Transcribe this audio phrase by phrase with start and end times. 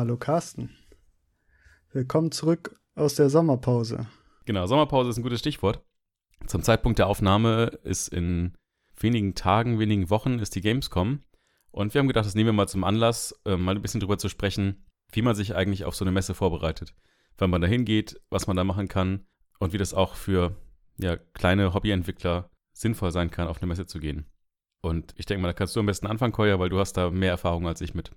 [0.00, 0.70] Hallo Carsten.
[1.92, 4.06] Willkommen zurück aus der Sommerpause.
[4.46, 5.84] Genau, Sommerpause ist ein gutes Stichwort.
[6.46, 8.56] Zum Zeitpunkt der Aufnahme ist in
[8.98, 11.22] wenigen Tagen, wenigen Wochen ist die Gamescom.
[11.70, 14.16] Und wir haben gedacht, das nehmen wir mal zum Anlass, äh, mal ein bisschen drüber
[14.16, 16.94] zu sprechen, wie man sich eigentlich auf so eine Messe vorbereitet.
[17.36, 19.26] Wann man da hingeht, was man da machen kann
[19.58, 20.56] und wie das auch für
[20.98, 24.24] ja, kleine Hobbyentwickler sinnvoll sein kann, auf eine Messe zu gehen.
[24.80, 27.10] Und ich denke mal, da kannst du am besten anfangen, Koya, weil du hast da
[27.10, 28.12] mehr Erfahrung als ich mit.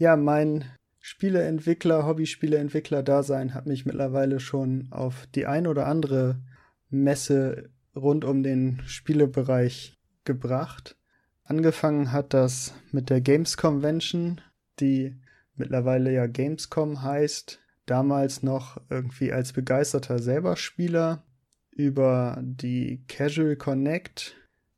[0.00, 0.64] Ja, mein
[1.00, 6.40] Spieleentwickler, Hobbyspieleentwickler-Dasein hat mich mittlerweile schon auf die ein oder andere
[6.88, 10.96] Messe rund um den Spielebereich gebracht.
[11.42, 14.40] Angefangen hat das mit der Games Convention,
[14.78, 15.16] die
[15.56, 17.58] mittlerweile ja Gamescom heißt.
[17.84, 21.24] Damals noch irgendwie als begeisterter selber Spieler
[21.72, 24.36] über die Casual Connect,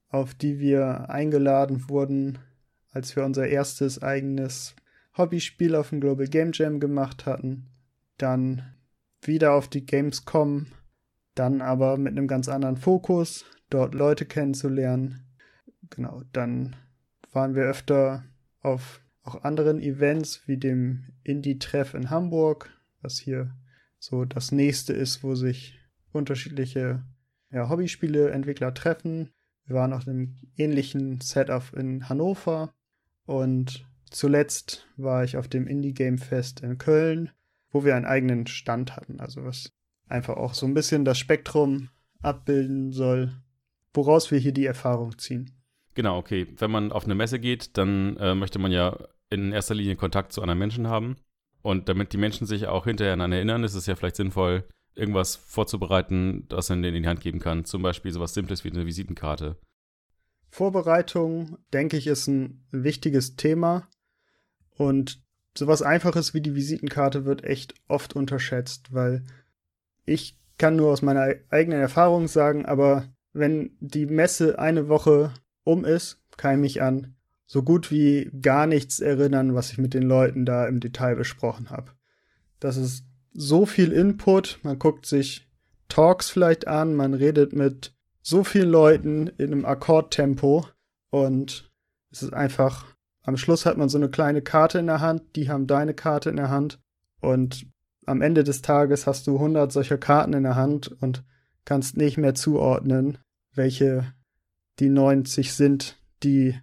[0.09, 2.39] auf die wir eingeladen wurden,
[2.91, 4.77] als wir unser erstes eigenes
[5.17, 7.67] Hobbyspiel auf dem Global Game Jam gemacht hatten.
[8.19, 8.75] Dann
[9.23, 10.67] wieder auf die Gamescom,
[11.35, 15.27] dann aber mit einem ganz anderen Fokus, dort Leute kennenzulernen.
[15.91, 16.77] Genau, dann
[17.33, 18.25] waren wir öfter
[18.61, 22.71] auf auch anderen Events wie dem Indie-Treff in Hamburg,
[23.03, 23.55] was hier
[23.99, 25.79] so das nächste ist, wo sich
[26.13, 27.05] unterschiedliche
[27.51, 29.31] ja, Hobbyspiele-Entwickler treffen.
[29.67, 32.73] Wir waren auch im ähnlichen Setup in Hannover
[33.27, 37.31] und zuletzt war ich auf dem Indie Game Fest in Köln,
[37.71, 39.73] wo wir einen eigenen Stand hatten, also was
[40.09, 41.89] einfach auch so ein bisschen das Spektrum
[42.21, 43.33] abbilden soll,
[43.95, 45.51] woraus wir hier die Erfahrung ziehen.
[45.95, 46.47] Genau, okay.
[46.59, 48.97] Wenn man auf eine Messe geht, dann äh, möchte man ja
[49.31, 51.17] in erster Linie Kontakt zu anderen Menschen haben.
[51.63, 54.65] Und damit die Menschen sich auch hinterher an einen erinnern, ist es ja vielleicht sinnvoll,
[54.95, 57.65] irgendwas vorzubereiten, das man denen in die Hand geben kann.
[57.65, 59.57] Zum Beispiel sowas Simples wie eine Visitenkarte.
[60.49, 63.89] Vorbereitung, denke ich, ist ein wichtiges Thema.
[64.81, 65.23] Und
[65.55, 69.27] sowas Einfaches wie die Visitenkarte wird echt oft unterschätzt, weil
[70.07, 73.05] ich kann nur aus meiner eigenen Erfahrung sagen, aber
[73.35, 77.15] wenn die Messe eine Woche um ist, kann ich mich an
[77.45, 81.69] so gut wie gar nichts erinnern, was ich mit den Leuten da im Detail besprochen
[81.69, 81.91] habe.
[82.59, 83.05] Das ist
[83.35, 85.47] so viel Input, man guckt sich
[85.89, 87.93] Talks vielleicht an, man redet mit
[88.23, 90.67] so vielen Leuten in einem Akkordtempo
[91.11, 91.71] und
[92.11, 95.49] es ist einfach, am Schluss hat man so eine kleine Karte in der Hand, die
[95.49, 96.81] haben deine Karte in der Hand
[97.21, 97.67] und
[98.07, 101.25] am Ende des Tages hast du 100 solcher Karten in der Hand und
[101.65, 103.19] kannst nicht mehr zuordnen,
[103.55, 104.13] welche
[104.79, 106.59] die 90 sind, die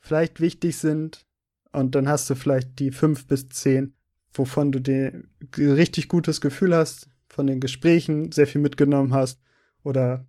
[0.00, 1.26] vielleicht wichtig sind.
[1.72, 3.94] Und dann hast du vielleicht die 5 bis 10,
[4.32, 5.24] wovon du dir
[5.58, 9.40] richtig gutes Gefühl hast, von den Gesprächen sehr viel mitgenommen hast
[9.82, 10.26] oder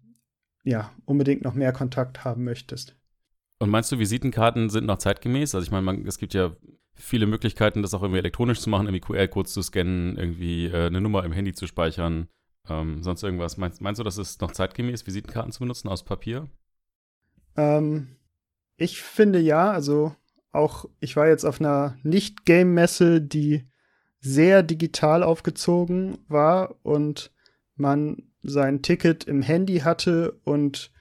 [0.63, 2.96] ja, unbedingt noch mehr Kontakt haben möchtest.
[3.59, 5.55] Und meinst du, Visitenkarten sind noch zeitgemäß?
[5.55, 6.55] Also ich meine, es gibt ja
[6.93, 11.01] viele Möglichkeiten, das auch irgendwie elektronisch zu machen, irgendwie QR-Codes zu scannen, irgendwie äh, eine
[11.01, 12.27] Nummer im Handy zu speichern,
[12.69, 13.57] ähm, sonst irgendwas.
[13.57, 16.47] Meinst, meinst du, dass es noch zeitgemäß, Visitenkarten zu benutzen aus Papier?
[17.55, 18.17] Ähm,
[18.77, 20.15] ich finde ja, also
[20.51, 23.67] auch ich war jetzt auf einer Nicht-Game-Messe, die
[24.19, 27.31] sehr digital aufgezogen war und
[27.75, 30.91] man sein Ticket im Handy hatte und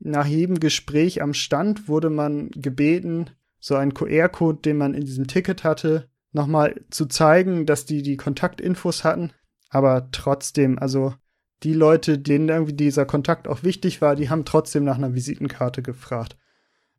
[0.00, 5.26] nach jedem Gespräch am Stand wurde man gebeten, so einen QR-Code, den man in diesem
[5.26, 9.32] Ticket hatte, nochmal zu zeigen, dass die die Kontaktinfos hatten.
[9.68, 11.14] Aber trotzdem, also
[11.62, 15.82] die Leute, denen irgendwie dieser Kontakt auch wichtig war, die haben trotzdem nach einer Visitenkarte
[15.82, 16.36] gefragt.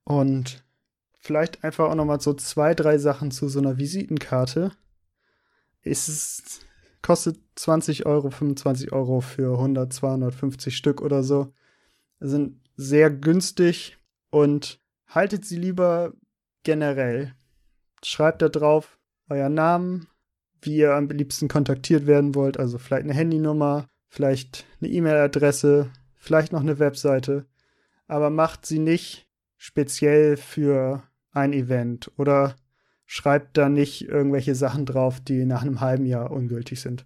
[0.03, 0.63] Und
[1.19, 4.71] vielleicht einfach auch nochmal so zwei, drei Sachen zu so einer Visitenkarte.
[5.81, 6.61] Es
[7.01, 11.53] kostet 20 Euro, 25 Euro für 100, 250 Stück oder so.
[12.19, 13.97] Sind sehr günstig
[14.29, 16.13] und haltet sie lieber
[16.63, 17.33] generell.
[18.03, 18.97] Schreibt da drauf
[19.29, 20.07] euren Namen,
[20.61, 26.51] wie ihr am liebsten kontaktiert werden wollt, also vielleicht eine Handynummer, vielleicht eine E-Mail-Adresse, vielleicht
[26.51, 27.45] noch eine Webseite,
[28.07, 29.27] aber macht sie nicht
[29.57, 32.55] speziell für ein Event oder
[33.05, 37.05] schreibt da nicht irgendwelche Sachen drauf, die nach einem halben Jahr ungültig sind.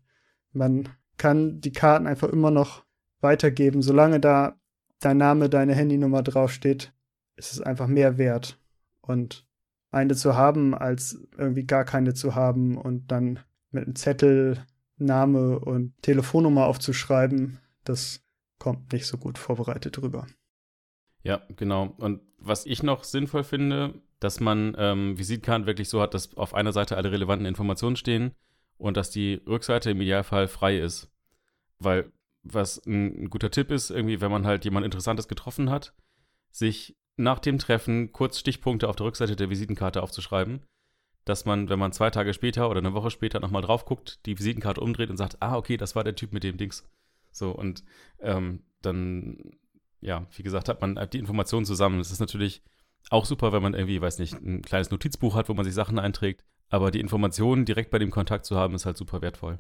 [0.52, 2.86] Man kann die Karten einfach immer noch
[3.22, 4.60] weitergeben, solange da
[5.06, 6.92] dein Name, deine Handynummer draufsteht,
[7.36, 8.58] ist es einfach mehr wert.
[9.02, 9.46] Und
[9.92, 13.40] eine zu haben, als irgendwie gar keine zu haben und dann
[13.72, 14.66] mit einem Zettel
[14.98, 18.24] Name und Telefonnummer aufzuschreiben, das
[18.58, 20.26] kommt nicht so gut vorbereitet rüber.
[21.24, 21.94] Ja, genau.
[21.98, 26.54] Und was ich noch sinnvoll finde, dass man ähm, Visitenkarten wirklich so hat, dass auf
[26.54, 28.34] einer Seite alle relevanten Informationen stehen
[28.78, 31.12] und dass die Rückseite im Idealfall frei ist.
[31.80, 32.12] Weil
[32.46, 35.94] was ein, ein guter Tipp ist, irgendwie, wenn man halt jemand Interessantes getroffen hat,
[36.52, 40.62] sich nach dem Treffen kurz Stichpunkte auf der Rückseite der Visitenkarte aufzuschreiben,
[41.26, 44.38] dass man, wenn man zwei Tage später oder eine Woche später nochmal drauf guckt, die
[44.38, 46.88] Visitenkarte umdreht und sagt, ah, okay, das war der Typ mit dem Dings.
[47.32, 47.84] So, und
[48.20, 49.58] ähm, dann,
[50.02, 51.98] ja, wie gesagt, hat man die Informationen zusammen.
[51.98, 52.62] Das ist natürlich
[53.10, 56.00] auch super, wenn man irgendwie, weiß nicht, ein kleines Notizbuch hat, wo man sich Sachen
[56.00, 56.44] einträgt.
[56.70, 59.60] Aber die Informationen direkt bei dem Kontakt zu haben, ist halt super wertvoll.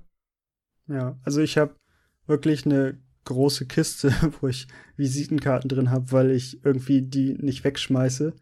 [0.88, 1.76] Ja, also ich habe
[2.28, 4.68] wirklich eine große Kiste, wo ich
[4.98, 8.34] Visitenkarten drin habe, weil ich irgendwie die nicht wegschmeiße.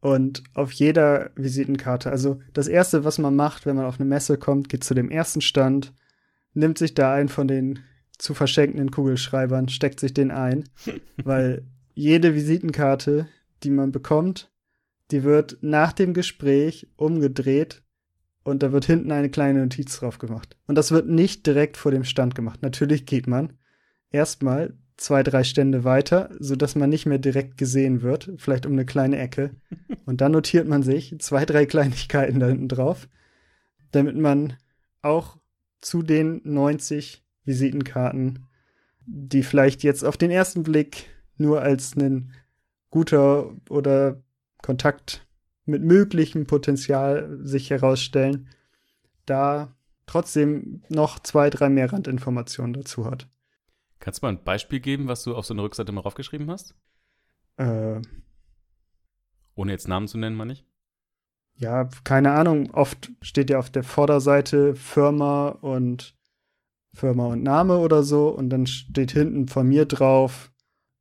[0.00, 4.38] Und auf jeder Visitenkarte, also das erste, was man macht, wenn man auf eine Messe
[4.38, 5.92] kommt, geht zu dem ersten Stand,
[6.54, 7.80] nimmt sich da einen von den
[8.16, 10.64] zu verschenkenden Kugelschreibern, steckt sich den ein,
[11.22, 13.28] weil jede Visitenkarte,
[13.62, 14.50] die man bekommt,
[15.10, 17.82] die wird nach dem Gespräch umgedreht
[18.42, 20.56] und da wird hinten eine kleine Notiz drauf gemacht.
[20.66, 22.62] Und das wird nicht direkt vor dem Stand gemacht.
[22.62, 23.52] Natürlich geht man
[24.10, 28.86] erstmal zwei, drei Stände weiter, sodass man nicht mehr direkt gesehen wird, vielleicht um eine
[28.86, 29.56] kleine Ecke.
[30.04, 33.08] Und dann notiert man sich zwei, drei Kleinigkeiten da hinten drauf,
[33.92, 34.54] damit man
[35.02, 35.38] auch
[35.80, 38.46] zu den 90 Visitenkarten,
[39.06, 41.06] die vielleicht jetzt auf den ersten Blick
[41.36, 42.32] nur als ein
[42.90, 44.22] guter oder
[44.62, 45.26] Kontakt
[45.64, 48.48] mit möglichem Potenzial sich herausstellen,
[49.26, 49.74] da
[50.06, 53.28] trotzdem noch zwei, drei mehr Randinformationen dazu hat.
[54.00, 56.74] Kannst du mal ein Beispiel geben, was du auf so eine Rückseite mal raufgeschrieben hast?
[57.56, 58.00] Äh,
[59.54, 60.64] Ohne jetzt Namen zu nennen, meine ich?
[61.56, 62.70] Ja, keine Ahnung.
[62.70, 66.16] Oft steht ja auf der Vorderseite Firma und
[66.94, 70.50] Firma und Name oder so und dann steht hinten von mir drauf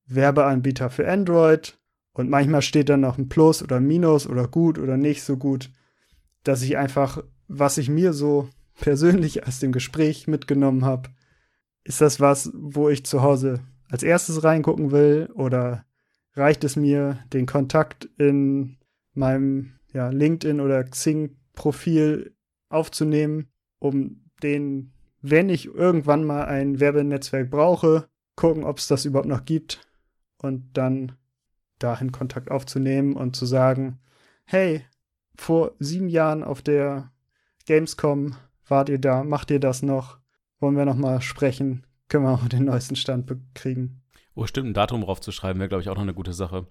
[0.06, 1.79] Werbeanbieter für Android
[2.19, 5.71] und manchmal steht dann noch ein Plus oder Minus oder gut oder nicht so gut,
[6.44, 11.10] dass ich einfach, was ich mir so persönlich aus dem Gespräch mitgenommen habe,
[11.86, 15.86] ist das was, wo ich zu Hause als erstes reingucken will oder
[16.33, 18.77] reicht es mir, den Kontakt in
[19.13, 22.36] meinem ja, LinkedIn oder Xing-Profil
[22.68, 23.48] aufzunehmen,
[23.80, 29.45] um den, wenn ich irgendwann mal ein Werbenetzwerk brauche, gucken, ob es das überhaupt noch
[29.45, 29.88] gibt
[30.38, 31.13] und dann
[31.80, 34.00] dahin Kontakt aufzunehmen und zu sagen,
[34.46, 34.86] hey,
[35.36, 37.12] vor sieben Jahren auf der
[37.66, 38.36] Gamescom
[38.68, 40.18] wart ihr da, macht ihr das noch?
[40.60, 41.86] Wollen wir noch mal sprechen?
[42.10, 44.02] Können wir auch den neuesten Stand kriegen?
[44.36, 46.68] Oh, stimmt, ein Datum draufzuschreiben wäre, glaube ich, auch noch eine gute Sache.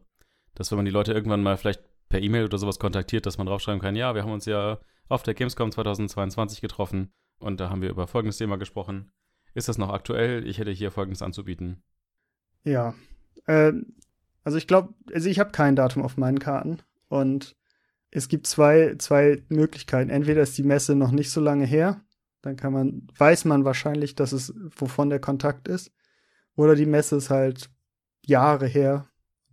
[0.55, 3.47] Dass wenn man die Leute irgendwann mal vielleicht per E-Mail oder sowas kontaktiert, dass man
[3.47, 4.79] draufschreiben kann, ja, wir haben uns ja
[5.09, 9.11] auf der Gamescom 2022 getroffen und da haben wir über folgendes Thema gesprochen.
[9.55, 10.47] Ist das noch aktuell?
[10.47, 11.83] Ich hätte hier folgendes anzubieten.
[12.65, 12.95] Ja,
[13.47, 13.73] äh,
[14.49, 16.79] also ich glaube, also ich habe kein Datum auf meinen Karten
[17.09, 17.55] und
[18.11, 20.09] es gibt zwei, zwei Möglichkeiten.
[20.09, 22.01] Entweder ist die Messe noch nicht so lange her,
[22.41, 25.93] dann kann man, weiß man wahrscheinlich, dass es, wovon der Kontakt ist.
[26.57, 27.69] Oder die Messe ist halt
[28.25, 29.11] Jahre her,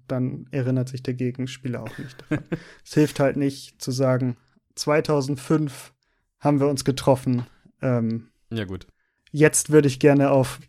[0.07, 2.24] dann erinnert sich der Gegenspieler auch nicht
[2.86, 4.38] es hilft halt nicht zu sagen,
[4.75, 5.94] 2005
[6.39, 7.45] haben wir uns getroffen.
[7.81, 8.88] Ähm, ja, gut.
[9.33, 10.62] Jetzt würde ich gerne auf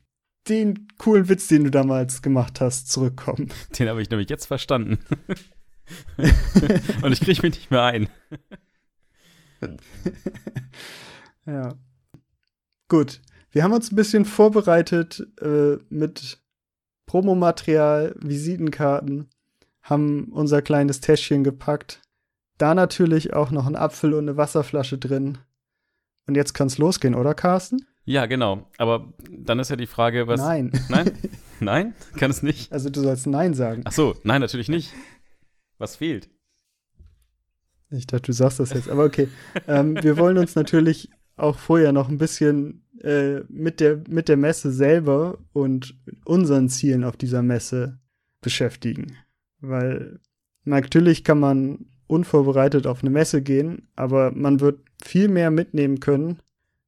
[0.49, 3.51] den coolen Witz, den du damals gemacht hast, zurückkommen.
[3.79, 4.99] Den habe ich nämlich jetzt verstanden.
[7.03, 8.09] Und ich kriege mich nicht mehr ein.
[11.47, 11.75] ja.
[12.88, 13.21] Gut.
[13.50, 16.43] Wir haben uns ein bisschen vorbereitet äh, mit
[17.07, 19.31] Promomaterial, Visitenkarten,
[19.81, 22.03] haben unser kleines Täschchen gepackt.
[22.59, 25.38] Da natürlich auch noch ein Apfel und eine Wasserflasche drin.
[26.26, 27.87] Und jetzt kann es losgehen, oder Carsten?
[28.07, 28.71] Ja, genau.
[28.79, 30.41] Aber dann ist ja die Frage, was.
[30.41, 30.71] Nein.
[30.89, 31.11] Nein?
[31.61, 31.95] Nein?
[32.17, 32.73] Kann es nicht?
[32.73, 33.83] Also du sollst Nein sagen.
[33.85, 34.93] Ach so, nein, natürlich nicht.
[35.79, 36.31] Was fehlt?
[37.91, 39.29] Ich dachte, du sagst das jetzt, aber okay.
[39.69, 44.37] ähm, wir wollen uns natürlich auch vorher noch ein bisschen äh, mit, der, mit der
[44.37, 47.99] Messe selber und unseren Zielen auf dieser Messe
[48.41, 49.17] beschäftigen.
[49.61, 50.21] Weil
[50.65, 56.41] natürlich kann man unvorbereitet auf eine Messe gehen, aber man wird viel mehr mitnehmen können,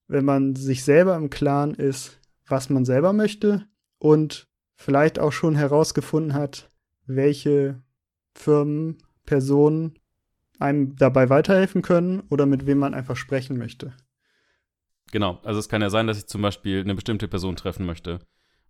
[0.09, 3.67] wenn man sich selber im Klaren ist, was man selber möchte
[3.99, 6.71] und vielleicht auch schon herausgefunden hat,
[7.07, 7.83] welche
[8.35, 9.99] Firmen, Personen
[10.59, 13.93] einem dabei weiterhelfen können oder mit wem man einfach sprechen möchte.
[15.13, 18.21] Genau, also es kann ja sein, dass ich zum Beispiel eine bestimmte Person treffen möchte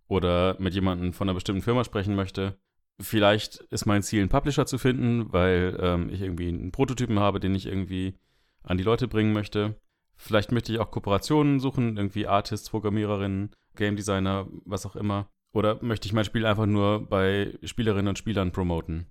[0.07, 2.57] oder mit jemandem von einer bestimmten Firma sprechen möchte.
[2.99, 7.39] Vielleicht ist mein Ziel, einen Publisher zu finden, weil ähm, ich irgendwie einen Prototypen habe,
[7.39, 8.19] den ich irgendwie
[8.63, 9.79] an die Leute bringen möchte.
[10.21, 15.29] Vielleicht möchte ich auch Kooperationen suchen, irgendwie Artists, Programmiererinnen, Game Designer, was auch immer.
[15.53, 19.07] Oder möchte ich mein Spiel einfach nur bei Spielerinnen und Spielern promoten?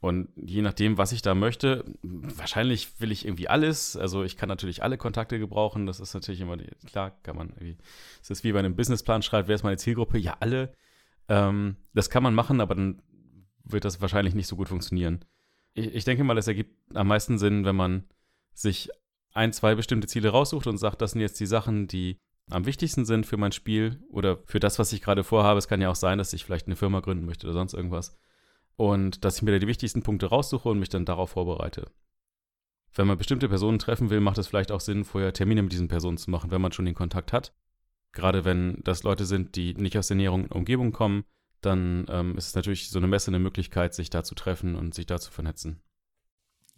[0.00, 3.94] Und je nachdem, was ich da möchte, wahrscheinlich will ich irgendwie alles.
[3.94, 5.84] Also ich kann natürlich alle Kontakte gebrauchen.
[5.84, 7.76] Das ist natürlich immer, klar, kann man irgendwie,
[8.22, 10.16] es ist wie bei einem Businessplan schreibt, wer ist meine Zielgruppe?
[10.16, 10.72] Ja, alle.
[11.28, 13.02] Ähm, das kann man machen, aber dann
[13.64, 15.26] wird das wahrscheinlich nicht so gut funktionieren.
[15.74, 18.04] Ich, ich denke mal, es ergibt am meisten Sinn, wenn man
[18.54, 18.88] sich
[19.38, 22.18] ein, zwei bestimmte Ziele raussucht und sagt, das sind jetzt die Sachen, die
[22.50, 25.58] am wichtigsten sind für mein Spiel oder für das, was ich gerade vorhabe.
[25.58, 28.18] Es kann ja auch sein, dass ich vielleicht eine Firma gründen möchte oder sonst irgendwas.
[28.76, 31.90] Und dass ich mir da die wichtigsten Punkte raussuche und mich dann darauf vorbereite.
[32.94, 35.88] Wenn man bestimmte Personen treffen will, macht es vielleicht auch Sinn, vorher Termine mit diesen
[35.88, 37.54] Personen zu machen, wenn man schon den Kontakt hat.
[38.12, 41.24] Gerade wenn das Leute sind, die nicht aus der näheren Umgebung kommen,
[41.60, 44.94] dann ähm, ist es natürlich so eine Messe eine Möglichkeit, sich da zu treffen und
[44.94, 45.80] sich da zu vernetzen.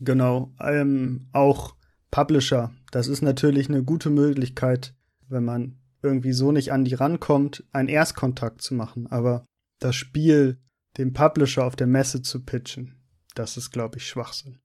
[0.01, 0.53] Genau.
[0.61, 1.77] Ähm, auch
[2.11, 2.73] Publisher.
[2.91, 4.95] Das ist natürlich eine gute Möglichkeit,
[5.29, 9.07] wenn man irgendwie so nicht an die rankommt, einen Erstkontakt zu machen.
[9.07, 9.45] Aber
[9.79, 10.59] das Spiel
[10.99, 12.97] dem Publisher auf der Messe zu pitchen,
[13.35, 14.59] das ist, glaube ich, Schwachsinn.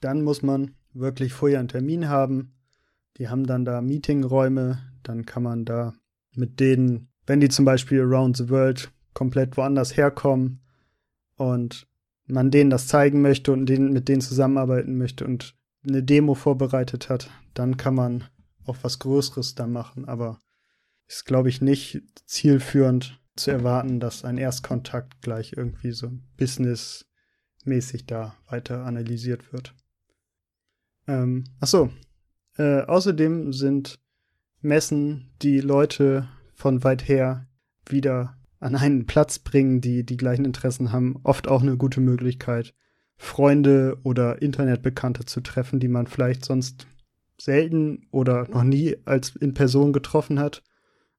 [0.00, 2.54] Dann muss man wirklich vorher einen Termin haben.
[3.16, 5.94] Die haben dann da Meetingräume, dann kann man da
[6.34, 10.60] mit denen, wenn die zum Beispiel around the world komplett woanders herkommen
[11.36, 11.86] und
[12.26, 15.54] man denen das zeigen möchte und denen, mit denen zusammenarbeiten möchte und
[15.86, 18.24] eine Demo vorbereitet hat, dann kann man
[18.64, 20.06] auch was Größeres da machen.
[20.06, 20.38] Aber
[21.08, 28.36] ist, glaube ich, nicht zielführend zu erwarten, dass ein Erstkontakt gleich irgendwie so businessmäßig da
[28.46, 29.74] weiter analysiert wird.
[31.06, 31.90] Ähm, achso,
[32.56, 33.98] äh, außerdem sind
[34.60, 37.48] Messen, die Leute von weit her
[37.86, 42.74] wieder an einen Platz bringen, die die gleichen Interessen haben, oft auch eine gute Möglichkeit,
[43.22, 46.88] Freunde oder Internetbekannte zu treffen, die man vielleicht sonst
[47.40, 50.64] selten oder noch nie als in Person getroffen hat.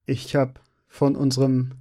[0.06, 0.56] Ich habe
[0.90, 1.72] von unserem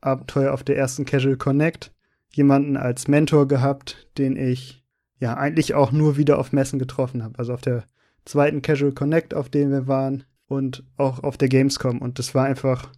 [0.00, 1.94] Abenteuer auf der ersten Casual Connect
[2.32, 4.84] jemanden als Mentor gehabt, den ich
[5.20, 7.38] ja eigentlich auch nur wieder auf Messen getroffen habe.
[7.38, 7.84] Also auf der
[8.24, 12.02] zweiten Casual Connect, auf dem wir waren und auch auf der Gamescom.
[12.02, 12.90] Und das war einfach,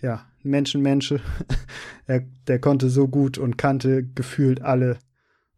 [0.00, 1.20] ja, Menschenmensche.
[2.06, 4.98] er, der konnte so gut und kannte gefühlt alle.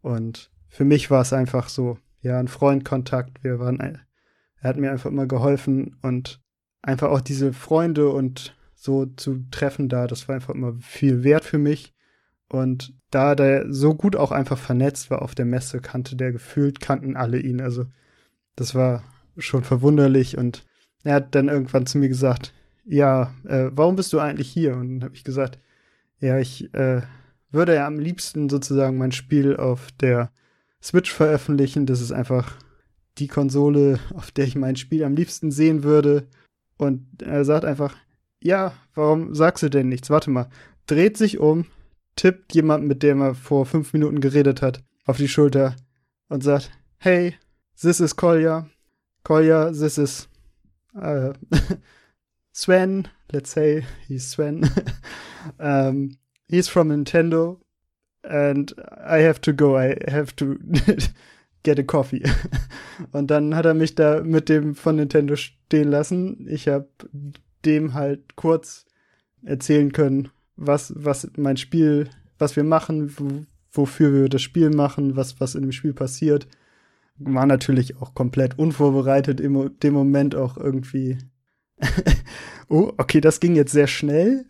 [0.01, 3.43] Und für mich war es einfach so, ja, ein Freundkontakt.
[3.43, 3.99] Wir waren, er
[4.61, 6.39] hat mir einfach immer geholfen und
[6.83, 11.45] einfach auch diese Freunde und so zu treffen da, das war einfach immer viel wert
[11.45, 11.95] für mich.
[12.47, 16.79] Und da der so gut auch einfach vernetzt war auf der Messe, kannte der gefühlt,
[16.79, 17.59] kannten alle ihn.
[17.59, 17.87] Also
[18.55, 19.03] das war
[19.35, 20.63] schon verwunderlich und
[21.03, 22.53] er hat dann irgendwann zu mir gesagt,
[22.85, 24.75] ja, äh, warum bist du eigentlich hier?
[24.75, 25.57] Und dann habe ich gesagt,
[26.19, 27.01] ja, ich äh,
[27.49, 30.29] würde ja am liebsten sozusagen mein Spiel auf der
[30.81, 31.85] Switch veröffentlichen.
[31.85, 32.57] Das ist einfach
[33.17, 36.27] die Konsole, auf der ich mein Spiel am liebsten sehen würde.
[36.77, 37.95] Und er sagt einfach,
[38.41, 40.09] ja, warum sagst du denn nichts?
[40.09, 40.49] Warte mal,
[40.85, 41.65] dreht sich um,
[42.15, 45.75] tippt jemand, mit dem er vor fünf Minuten geredet hat, auf die Schulter
[46.29, 47.35] und sagt, hey,
[47.81, 48.69] this is Kolja.
[49.23, 50.29] Kolja, this is
[50.95, 51.33] uh,
[52.53, 54.69] Sven, let's say he's Sven.
[55.59, 56.17] um,
[56.47, 57.59] he's from Nintendo
[58.27, 59.77] and I have to go.
[59.77, 60.57] I have to
[61.63, 62.23] get a coffee.
[63.11, 66.47] Und dann hat er mich da mit dem von Nintendo stehen lassen.
[66.49, 66.87] Ich habe
[67.65, 68.85] dem halt kurz
[69.43, 75.15] erzählen können, was, was mein Spiel, was wir machen, wo, wofür wir das Spiel machen,
[75.15, 76.47] was, was in dem Spiel passiert.
[77.17, 81.17] War natürlich auch komplett unvorbereitet im dem Moment auch irgendwie
[82.69, 84.45] oh, okay, das ging jetzt sehr schnell.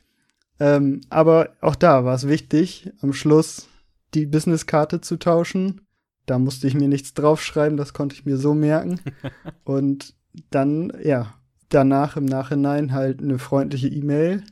[0.60, 3.68] Ähm, aber auch da war es wichtig, am Schluss
[4.14, 5.82] die Businesskarte zu tauschen.
[6.26, 9.00] Da musste ich mir nichts draufschreiben, das konnte ich mir so merken.
[9.64, 10.16] Und
[10.50, 11.34] dann, ja,
[11.70, 14.44] danach im Nachhinein halt eine freundliche E-Mail.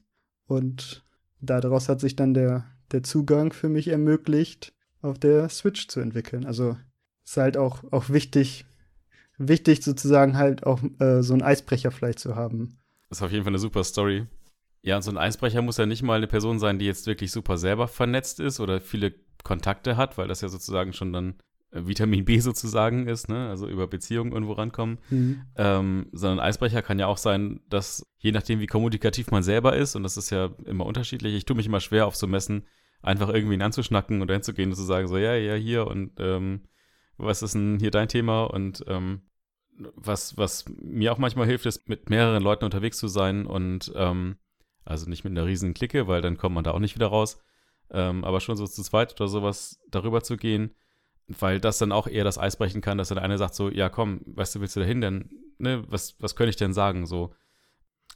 [0.47, 1.03] Und
[1.41, 6.45] daraus hat sich dann der, der Zugang für mich ermöglicht, auf der Switch zu entwickeln.
[6.45, 6.77] Also
[7.23, 8.65] ist halt auch, auch wichtig,
[9.37, 12.77] wichtig sozusagen halt auch äh, so einen Eisbrecher vielleicht zu haben.
[13.09, 14.27] Das ist auf jeden Fall eine super Story.
[14.85, 17.31] Ja, und so ein Eisbrecher muss ja nicht mal eine Person sein, die jetzt wirklich
[17.31, 21.35] super selber vernetzt ist oder viele Kontakte hat, weil das ja sozusagen schon dann
[21.71, 23.49] äh, Vitamin B sozusagen ist, ne?
[23.49, 24.99] also über Beziehungen irgendwo rankommen.
[25.09, 25.41] Mhm.
[25.55, 29.95] Ähm, sondern Eisbrecher kann ja auch sein, dass je nachdem, wie kommunikativ man selber ist,
[29.95, 32.67] und das ist ja immer unterschiedlich, ich tue mich immer schwer auf so Messen,
[33.01, 36.61] einfach irgendwie ihn anzuschnacken oder hinzugehen und zu sagen, so, ja, ja, hier und ähm,
[37.17, 38.43] was ist denn hier dein Thema?
[38.43, 39.21] Und ähm,
[39.95, 44.35] was, was mir auch manchmal hilft, ist, mit mehreren Leuten unterwegs zu sein und ähm,
[44.85, 47.39] also nicht mit einer riesen Clique, weil dann kommt man da auch nicht wieder raus,
[47.91, 50.73] ähm, aber schon so zu zweit oder sowas darüber zu gehen,
[51.27, 53.89] weil das dann auch eher das Eis brechen kann, dass dann einer sagt so, ja
[53.89, 57.05] komm, weißt du, willst du da hin, denn, ne, was, was könnte ich denn sagen,
[57.05, 57.33] so.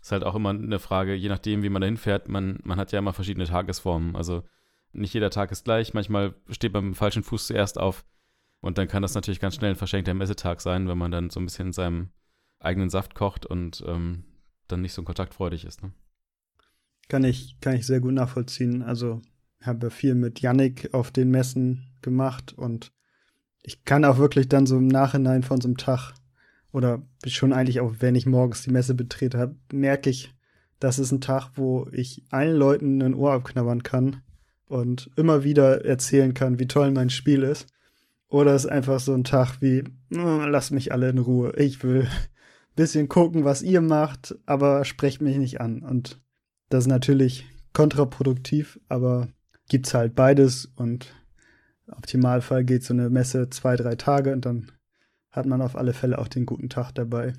[0.02, 2.94] Ist halt auch immer eine Frage, je nachdem, wie man da hinfährt, man, man hat
[2.94, 4.44] ja immer verschiedene Tagesformen, also
[4.94, 8.06] nicht jeder Tag ist gleich, manchmal steht man mit dem falschen Fuß zuerst auf,
[8.62, 11.40] und dann kann das natürlich ganz schnell ein verschenkter Messetag sein, wenn man dann so
[11.40, 12.10] ein bisschen in seinem
[12.60, 14.26] eigenen Saft kocht und ähm,
[14.68, 15.82] dann nicht so kontaktfreudig ist.
[15.82, 15.92] Ne?
[17.10, 18.82] Kann ich, kann ich sehr gut nachvollziehen.
[18.82, 19.22] Also
[19.62, 22.94] habe viel mit Yannick auf den Messen gemacht und
[23.62, 26.13] ich kann auch wirklich dann so im Nachhinein von so einem Tag
[26.72, 30.34] oder schon eigentlich auch, wenn ich morgens die Messe betrete, merke ich,
[30.80, 34.22] das ist ein Tag, wo ich allen Leuten ein Ohr abknabbern kann
[34.68, 37.68] und immer wieder erzählen kann, wie toll mein Spiel ist.
[38.30, 41.54] Oder ist einfach so ein Tag wie, oh, lasst mich alle in Ruhe.
[41.58, 42.08] Ich will ein
[42.75, 45.82] bisschen gucken, was ihr macht, aber sprecht mich nicht an.
[45.82, 46.22] Und
[46.70, 49.28] das ist natürlich kontraproduktiv, aber
[49.68, 51.14] gibt's halt beides und
[51.88, 54.72] im Optimalfall geht so eine Messe zwei, drei Tage und dann
[55.32, 57.34] hat man auf alle Fälle auch den guten Tag dabei.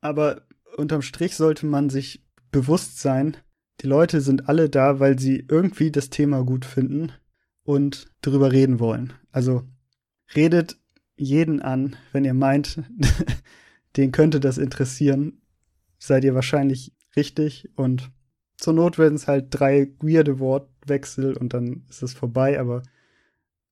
[0.00, 0.42] Aber
[0.76, 3.36] unterm Strich sollte man sich bewusst sein,
[3.80, 7.12] die Leute sind alle da, weil sie irgendwie das Thema gut finden
[7.62, 9.12] und drüber reden wollen.
[9.32, 9.64] Also
[10.34, 10.78] redet
[11.16, 12.82] jeden an, wenn ihr meint,
[13.96, 15.42] den könnte das interessieren,
[15.98, 18.10] seid ihr wahrscheinlich richtig und
[18.56, 22.82] zur Not werden es halt drei weirde Wortwechsel und dann ist es vorbei, aber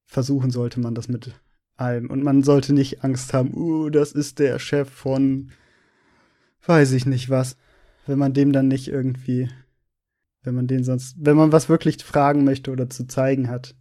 [0.05, 1.33] versuchen sollte man das mit
[1.77, 2.11] allem.
[2.11, 5.51] Und man sollte nicht Angst haben, uh, das ist der Chef von
[6.67, 7.57] weiß ich nicht was.
[8.07, 9.49] Wenn man dem dann nicht irgendwie,
[10.43, 13.75] wenn man den sonst, wenn man was wirklich fragen möchte oder zu zeigen hat,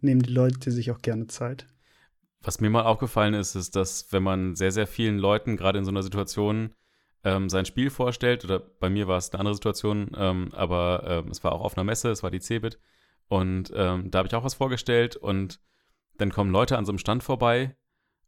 [0.00, 1.66] nehmen die Leute sich auch gerne Zeit.
[2.42, 5.84] Was mir mal aufgefallen ist, ist, dass wenn man sehr, sehr vielen Leuten gerade in
[5.84, 6.74] so einer Situation
[7.24, 11.30] ähm, sein Spiel vorstellt, oder bei mir war es eine andere Situation, ähm, aber ähm,
[11.30, 12.78] es war auch auf einer Messe, es war die Cebit,
[13.28, 15.58] und ähm, da habe ich auch was vorgestellt und
[16.18, 17.74] dann kommen Leute an so einem Stand vorbei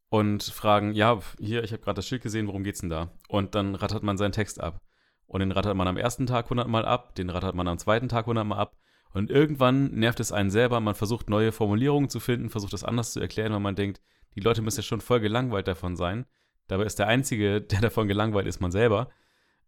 [0.08, 3.10] und fragen, ja, hier, ich habe gerade das Schild gesehen, worum geht's denn da?
[3.28, 4.80] Und dann rattert man seinen Text ab.
[5.26, 8.08] Und den rattert man am ersten Tag 100 Mal ab, den rattert man am zweiten
[8.08, 8.76] Tag 100 Mal ab.
[9.12, 13.12] Und irgendwann nervt es einen selber, man versucht neue Formulierungen zu finden, versucht das anders
[13.12, 14.00] zu erklären, weil man denkt,
[14.34, 16.26] die Leute müssen ja schon voll gelangweilt davon sein.
[16.68, 19.10] Dabei ist der Einzige, der davon gelangweilt ist, man selber.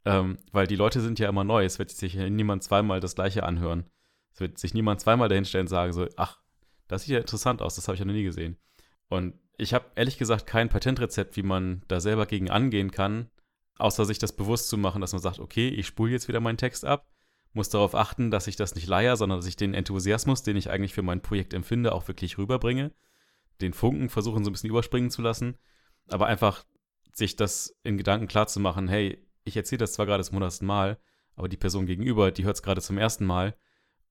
[0.04, 1.64] Ähm, weil die Leute sind ja immer neu.
[1.64, 3.84] Es wird sich ja niemand zweimal das Gleiche anhören.
[4.32, 6.40] Es wird sich niemand zweimal dahinstellen und sagen so, ach,
[6.88, 8.56] das sieht ja interessant aus, das habe ich ja noch nie gesehen.
[9.08, 13.30] Und ich habe ehrlich gesagt kein Patentrezept, wie man da selber gegen angehen kann,
[13.78, 16.58] außer sich das bewusst zu machen, dass man sagt, okay, ich spule jetzt wieder meinen
[16.58, 17.08] Text ab,
[17.52, 20.70] muss darauf achten, dass ich das nicht leier, sondern dass ich den Enthusiasmus, den ich
[20.70, 22.92] eigentlich für mein Projekt empfinde, auch wirklich rüberbringe.
[23.60, 25.56] Den Funken versuchen so ein bisschen überspringen zu lassen,
[26.08, 26.64] aber einfach
[27.16, 30.66] sich das in Gedanken klar zu machen, hey, ich erzähle das zwar gerade zum hundertsten
[30.66, 30.98] Mal,
[31.34, 33.56] aber die Person gegenüber, die hört es gerade zum ersten Mal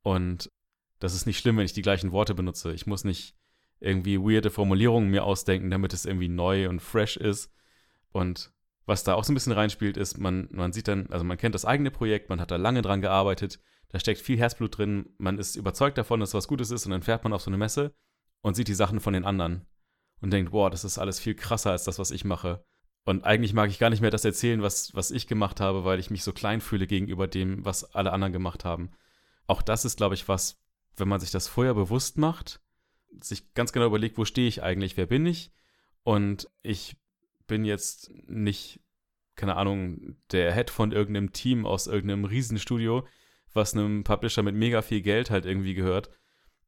[0.02, 0.52] und
[1.00, 2.74] das ist nicht schlimm, wenn ich die gleichen Worte benutze.
[2.74, 3.36] Ich muss nicht
[3.80, 7.52] irgendwie weirde Formulierungen mir ausdenken, damit es irgendwie neu und fresh ist.
[8.12, 8.52] Und
[8.86, 11.54] was da auch so ein bisschen reinspielt, ist, man, man sieht dann, also man kennt
[11.54, 15.38] das eigene Projekt, man hat da lange dran gearbeitet, da steckt viel Herzblut drin, man
[15.38, 17.94] ist überzeugt davon, dass was Gutes ist und dann fährt man auf so eine Messe
[18.42, 19.68] und sieht die Sachen von den anderen
[20.22, 22.64] und denkt, boah, das ist alles viel krasser als das, was ich mache.
[23.06, 26.00] Und eigentlich mag ich gar nicht mehr das erzählen, was, was ich gemacht habe, weil
[26.00, 28.92] ich mich so klein fühle gegenüber dem, was alle anderen gemacht haben.
[29.48, 30.60] Auch das ist, glaube ich, was,
[30.98, 32.62] wenn man sich das vorher bewusst macht,
[33.22, 35.52] sich ganz genau überlegt, wo stehe ich eigentlich, wer bin ich?
[36.04, 36.98] Und ich
[37.48, 38.82] bin jetzt nicht,
[39.36, 43.08] keine Ahnung, der Head von irgendeinem Team aus irgendeinem Riesenstudio,
[43.54, 46.10] was einem Publisher mit mega viel Geld halt irgendwie gehört,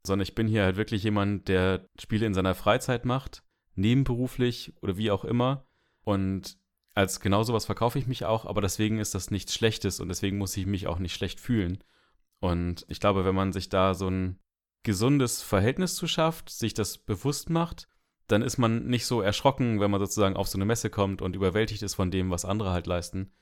[0.03, 3.43] sondern ich bin hier halt wirklich jemand, der Spiele in seiner Freizeit macht,
[3.75, 5.66] nebenberuflich oder wie auch immer.
[6.07, 6.57] Und
[6.93, 10.37] als genau sowas verkaufe ich mich auch, aber deswegen ist das nichts Schlechtes und deswegen
[10.37, 11.83] muss ich mich auch nicht schlecht fühlen.
[12.39, 14.39] Und ich glaube, wenn man sich da so ein
[14.83, 17.89] gesundes Verhältnis zu schafft, sich das bewusst macht,
[18.27, 21.35] dann ist man nicht so erschrocken, wenn man sozusagen auf so eine Messe kommt und
[21.35, 23.33] überwältigt ist von dem, was andere halt leisten.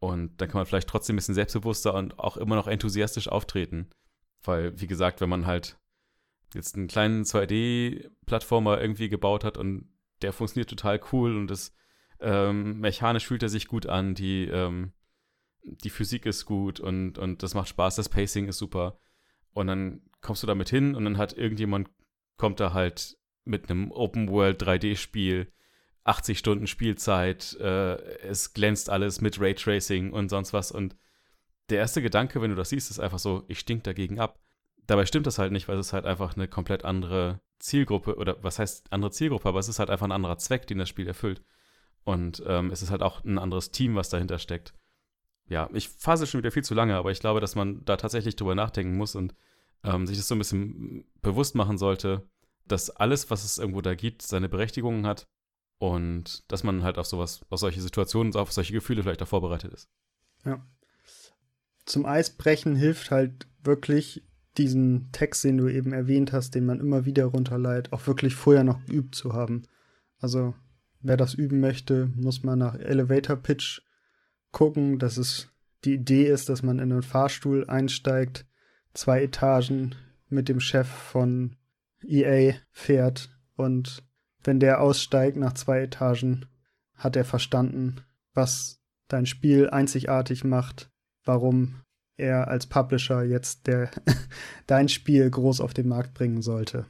[0.00, 3.90] Und dann kann man vielleicht trotzdem ein bisschen selbstbewusster und auch immer noch enthusiastisch auftreten.
[4.42, 5.78] Weil, wie gesagt, wenn man halt
[6.52, 9.88] jetzt einen kleinen 2D-Plattformer irgendwie gebaut hat und
[10.20, 11.72] der funktioniert total cool und das
[12.20, 14.92] ähm, mechanisch fühlt er sich gut an, die, ähm,
[15.62, 18.98] die Physik ist gut und, und das macht Spaß, das Pacing ist super.
[19.52, 21.88] Und dann kommst du damit hin und dann hat irgendjemand,
[22.36, 25.52] kommt da halt mit einem Open World 3D-Spiel,
[26.04, 30.72] 80 Stunden Spielzeit, äh, es glänzt alles mit Raytracing und sonst was.
[30.72, 30.96] Und
[31.70, 34.40] der erste Gedanke, wenn du das siehst, ist einfach so, ich stink dagegen ab.
[34.86, 38.58] Dabei stimmt das halt nicht, weil es halt einfach eine komplett andere Zielgruppe, oder was
[38.58, 41.42] heißt andere Zielgruppe, aber es ist halt einfach ein anderer Zweck, den das Spiel erfüllt.
[42.08, 44.72] Und ähm, es ist halt auch ein anderes Team, was dahinter steckt.
[45.46, 48.34] Ja, ich phase schon wieder viel zu lange, aber ich glaube, dass man da tatsächlich
[48.34, 49.34] drüber nachdenken muss und
[49.84, 52.26] ähm, sich das so ein bisschen bewusst machen sollte,
[52.66, 55.28] dass alles, was es irgendwo da gibt, seine Berechtigungen hat
[55.76, 59.74] und dass man halt auf sowas, auf solche Situationen, auf solche Gefühle vielleicht auch vorbereitet
[59.74, 59.90] ist.
[60.46, 60.66] Ja.
[61.84, 64.24] Zum Eisbrechen hilft halt wirklich
[64.56, 68.64] diesen Text, den du eben erwähnt hast, den man immer wieder runterleiht, auch wirklich vorher
[68.64, 69.64] noch geübt zu haben.
[70.20, 70.54] Also,
[71.00, 73.82] wer das üben möchte, muss mal nach Elevator Pitch
[74.52, 75.48] gucken, dass es
[75.84, 78.46] die Idee ist, dass man in einen Fahrstuhl einsteigt,
[78.94, 79.94] zwei Etagen
[80.28, 81.56] mit dem Chef von
[82.02, 84.02] EA fährt und
[84.44, 86.46] wenn der aussteigt nach zwei Etagen,
[86.94, 87.96] hat er verstanden,
[88.34, 90.90] was dein Spiel einzigartig macht,
[91.24, 91.82] warum
[92.16, 93.90] er als Publisher jetzt der
[94.66, 96.86] dein Spiel groß auf den Markt bringen sollte.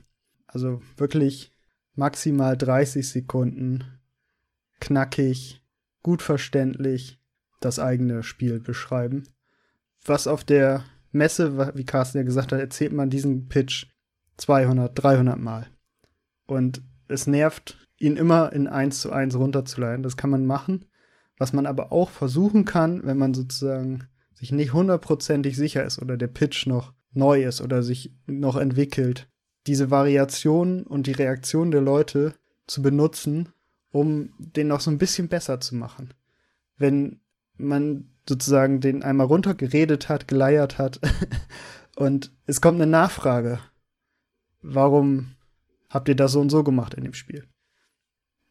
[0.47, 1.55] Also wirklich
[1.95, 3.98] maximal 30 Sekunden
[4.81, 5.63] knackig,
[6.03, 7.21] gut verständlich
[7.61, 9.25] das eigene Spiel beschreiben.
[10.05, 13.87] Was auf der Messe, wie Carsten ja gesagt hat, erzählt man diesen Pitch
[14.37, 15.67] 200, 300 Mal.
[16.47, 20.03] Und es nervt, ihn immer in 1 zu 1 runterzuleiten.
[20.03, 20.85] Das kann man machen.
[21.37, 26.17] Was man aber auch versuchen kann, wenn man sozusagen sich nicht hundertprozentig sicher ist oder
[26.17, 29.29] der Pitch noch neu ist oder sich noch entwickelt,
[29.67, 32.35] diese Variationen und die Reaktion der Leute
[32.67, 33.49] zu benutzen,
[33.91, 36.15] um den noch so ein bisschen besser zu machen.
[36.77, 37.21] Wenn
[37.57, 41.01] man sozusagen den einmal runtergeredet hat, geleiert hat
[41.97, 43.61] und es kommt eine Nachfrage.
[44.61, 45.35] Warum
[45.89, 47.47] habt ihr das so und so gemacht in dem Spiel?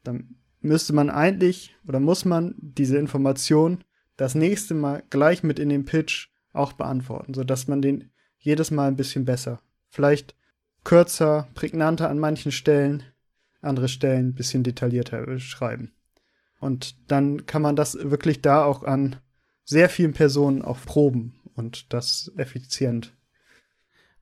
[0.04, 3.84] Dann müsste man eigentlich oder muss man diese Information
[4.16, 8.88] das nächste Mal gleich mit in den Pitch auch beantworten, sodass man den jedes Mal
[8.88, 9.62] ein bisschen besser.
[9.90, 10.36] Vielleicht
[10.84, 13.04] kürzer, prägnanter an manchen Stellen,
[13.62, 15.94] andere Stellen ein bisschen detaillierter beschreiben.
[16.60, 19.18] Und dann kann man das wirklich da auch an
[19.64, 23.14] sehr vielen Personen auch proben und das effizient.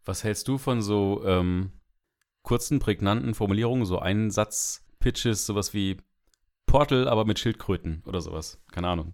[0.04, 1.71] Was hältst du von so ähm,
[2.41, 5.98] kurzen, prägnanten Formulierungen, so Einsatz-Pitches, sowas wie
[6.65, 8.60] Portal, aber mit Schildkröten oder sowas?
[8.71, 9.13] Keine Ahnung.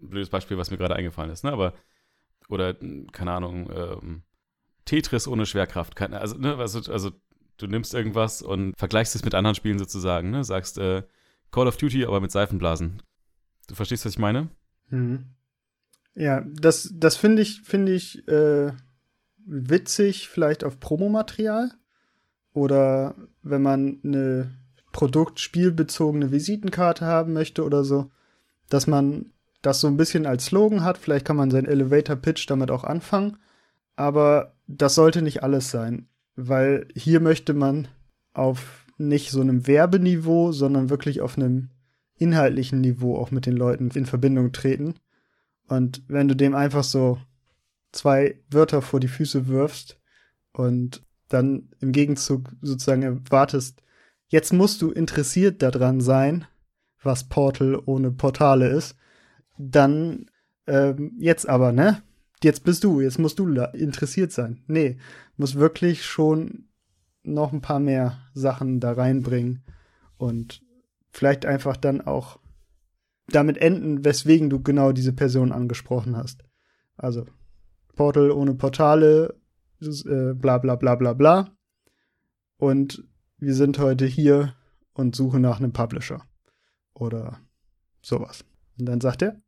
[0.00, 1.52] Blödes Beispiel, was mir gerade eingefallen ist, ne?
[1.52, 1.74] Aber,
[2.48, 2.74] oder,
[3.12, 4.22] keine Ahnung, ähm,
[4.84, 5.96] Tetris ohne Schwerkraft.
[5.96, 7.10] Keine, also, ne, also, also,
[7.56, 10.44] du nimmst irgendwas und vergleichst es mit anderen Spielen sozusagen, ne?
[10.44, 11.02] Sagst, äh,
[11.50, 13.02] Call of Duty, aber mit Seifenblasen.
[13.68, 14.48] Du verstehst, was ich meine?
[14.90, 15.26] Mhm.
[16.14, 18.72] Ja, das, das finde ich, finde ich äh,
[19.46, 21.70] witzig, vielleicht auf Promomaterial.
[22.52, 24.50] Oder wenn man eine
[24.92, 28.10] produktspielbezogene Visitenkarte haben möchte oder so,
[28.68, 30.98] dass man das so ein bisschen als Slogan hat.
[30.98, 33.38] Vielleicht kann man seinen Elevator Pitch damit auch anfangen.
[33.96, 37.88] Aber das sollte nicht alles sein, weil hier möchte man
[38.32, 41.70] auf nicht so einem Werbeniveau, sondern wirklich auf einem
[42.16, 44.94] inhaltlichen Niveau auch mit den Leuten in Verbindung treten.
[45.68, 47.18] Und wenn du dem einfach so
[47.92, 49.98] zwei Wörter vor die Füße wirfst
[50.52, 53.82] und dann im Gegenzug sozusagen erwartest,
[54.28, 56.46] jetzt musst du interessiert daran sein,
[57.02, 58.96] was Portal ohne Portale ist,
[59.58, 60.30] dann
[60.66, 62.02] ähm, jetzt aber, ne?
[62.44, 64.62] Jetzt bist du, jetzt musst du interessiert sein.
[64.66, 64.98] Nee,
[65.38, 66.68] muss wirklich schon
[67.22, 69.64] noch ein paar mehr Sachen da reinbringen
[70.18, 70.60] und
[71.10, 72.38] vielleicht einfach dann auch
[73.28, 76.44] damit enden, weswegen du genau diese Person angesprochen hast.
[76.98, 77.24] Also
[77.96, 79.40] Portal ohne Portale,
[79.80, 81.56] äh, bla bla bla bla bla.
[82.58, 84.54] Und wir sind heute hier
[84.92, 86.26] und suchen nach einem Publisher.
[86.92, 87.40] Oder
[88.02, 88.44] sowas.
[88.78, 89.40] Und dann sagt er,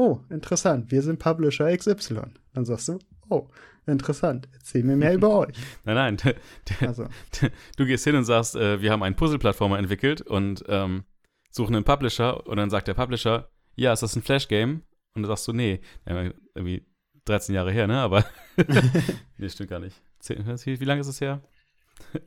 [0.00, 2.22] oh, interessant, wir sind Publisher XY.
[2.54, 3.48] Dann sagst du, oh,
[3.86, 5.54] interessant, erzähl mir mehr über euch.
[5.84, 6.34] Nein, nein,
[6.80, 7.06] also.
[7.76, 11.04] du gehst hin und sagst, äh, wir haben einen Puzzle-Plattformer entwickelt und ähm,
[11.50, 14.82] suchen einen Publisher und dann sagt der Publisher, ja, ist das ein Flash-Game?
[15.14, 16.86] Und dann sagst du, nee, irgendwie
[17.26, 17.98] 13 Jahre her, ne?
[18.00, 18.24] Aber
[19.36, 20.00] nee, stimmt gar nicht.
[20.26, 21.42] Wie lange ist es her?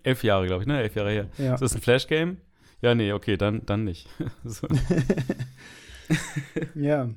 [0.04, 0.80] Elf Jahre, glaube ich, ne?
[0.80, 1.30] Elf Jahre her.
[1.38, 1.56] Ja.
[1.56, 2.38] Ist das ein Flash-Game?
[2.82, 4.08] Ja, nee, okay, dann, dann nicht.
[6.76, 7.10] ja.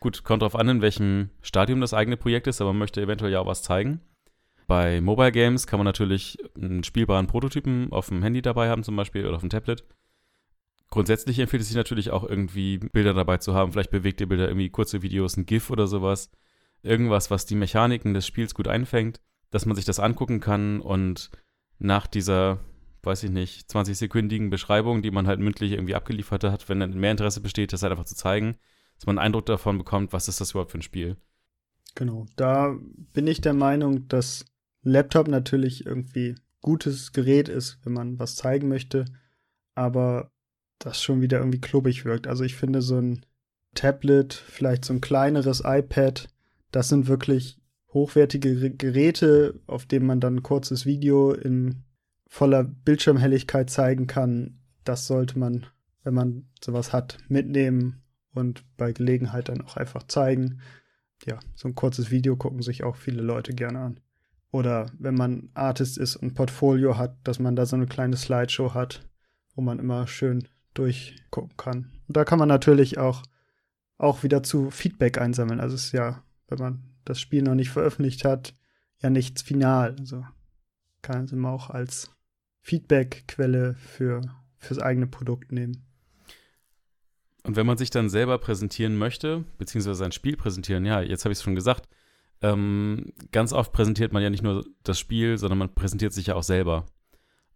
[0.00, 3.32] Gut, kommt drauf an, in welchem Stadium das eigene Projekt ist, aber man möchte eventuell
[3.32, 4.00] ja auch was zeigen.
[4.66, 8.96] Bei Mobile Games kann man natürlich einen spielbaren Prototypen auf dem Handy dabei haben, zum
[8.96, 9.84] Beispiel, oder auf dem Tablet.
[10.90, 14.70] Grundsätzlich empfiehlt es sich natürlich auch irgendwie Bilder dabei zu haben, vielleicht bewegte Bilder, irgendwie
[14.70, 16.30] kurze Videos, ein GIF oder sowas.
[16.82, 21.30] Irgendwas, was die Mechaniken des Spiels gut einfängt, dass man sich das angucken kann und
[21.78, 22.60] nach dieser,
[23.02, 27.10] weiß ich nicht, 20-sekündigen Beschreibung, die man halt mündlich irgendwie abgeliefert hat, wenn dann mehr
[27.10, 28.56] Interesse besteht, das halt einfach zu zeigen,
[28.96, 31.16] dass man einen Eindruck davon bekommt, was ist das überhaupt für ein Spiel.
[31.94, 32.76] Genau, da
[33.12, 34.44] bin ich der Meinung, dass
[34.82, 39.06] Laptop natürlich irgendwie gutes Gerät ist, wenn man was zeigen möchte,
[39.74, 40.30] aber
[40.78, 42.26] das schon wieder irgendwie klobig wirkt.
[42.26, 43.24] Also ich finde so ein
[43.74, 46.28] Tablet, vielleicht so ein kleineres iPad,
[46.70, 47.58] das sind wirklich
[47.92, 51.84] hochwertige Geräte, auf denen man dann ein kurzes Video in
[52.28, 54.58] voller Bildschirmhelligkeit zeigen kann.
[54.84, 55.66] Das sollte man,
[56.02, 58.02] wenn man sowas hat, mitnehmen
[58.36, 60.60] und bei Gelegenheit dann auch einfach zeigen.
[61.24, 64.00] Ja, so ein kurzes Video gucken sich auch viele Leute gerne an.
[64.50, 68.74] Oder wenn man Artist ist und Portfolio hat, dass man da so eine kleine Slideshow
[68.74, 69.08] hat,
[69.54, 71.92] wo man immer schön durchgucken kann.
[72.06, 73.22] Und da kann man natürlich auch,
[73.98, 75.60] auch wieder zu Feedback einsammeln.
[75.60, 78.54] Also es ist ja, wenn man das Spiel noch nicht veröffentlicht hat,
[79.02, 79.96] ja nichts final.
[79.98, 80.24] Also
[81.02, 82.10] kann es immer auch als
[82.62, 84.22] Feedback-Quelle für
[84.58, 85.85] fürs eigene Produkt nehmen.
[87.46, 91.32] Und wenn man sich dann selber präsentieren möchte, beziehungsweise sein Spiel präsentieren, ja, jetzt habe
[91.32, 91.88] ich es schon gesagt,
[92.42, 96.34] ähm, ganz oft präsentiert man ja nicht nur das Spiel, sondern man präsentiert sich ja
[96.34, 96.86] auch selber.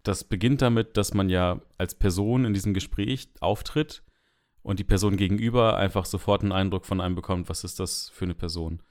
[0.04, 4.04] Das beginnt damit, dass man ja als Person in diesem Gespräch auftritt
[4.62, 8.26] und die Person gegenüber einfach sofort einen Eindruck von einem bekommt, was ist das für
[8.26, 8.82] eine Person.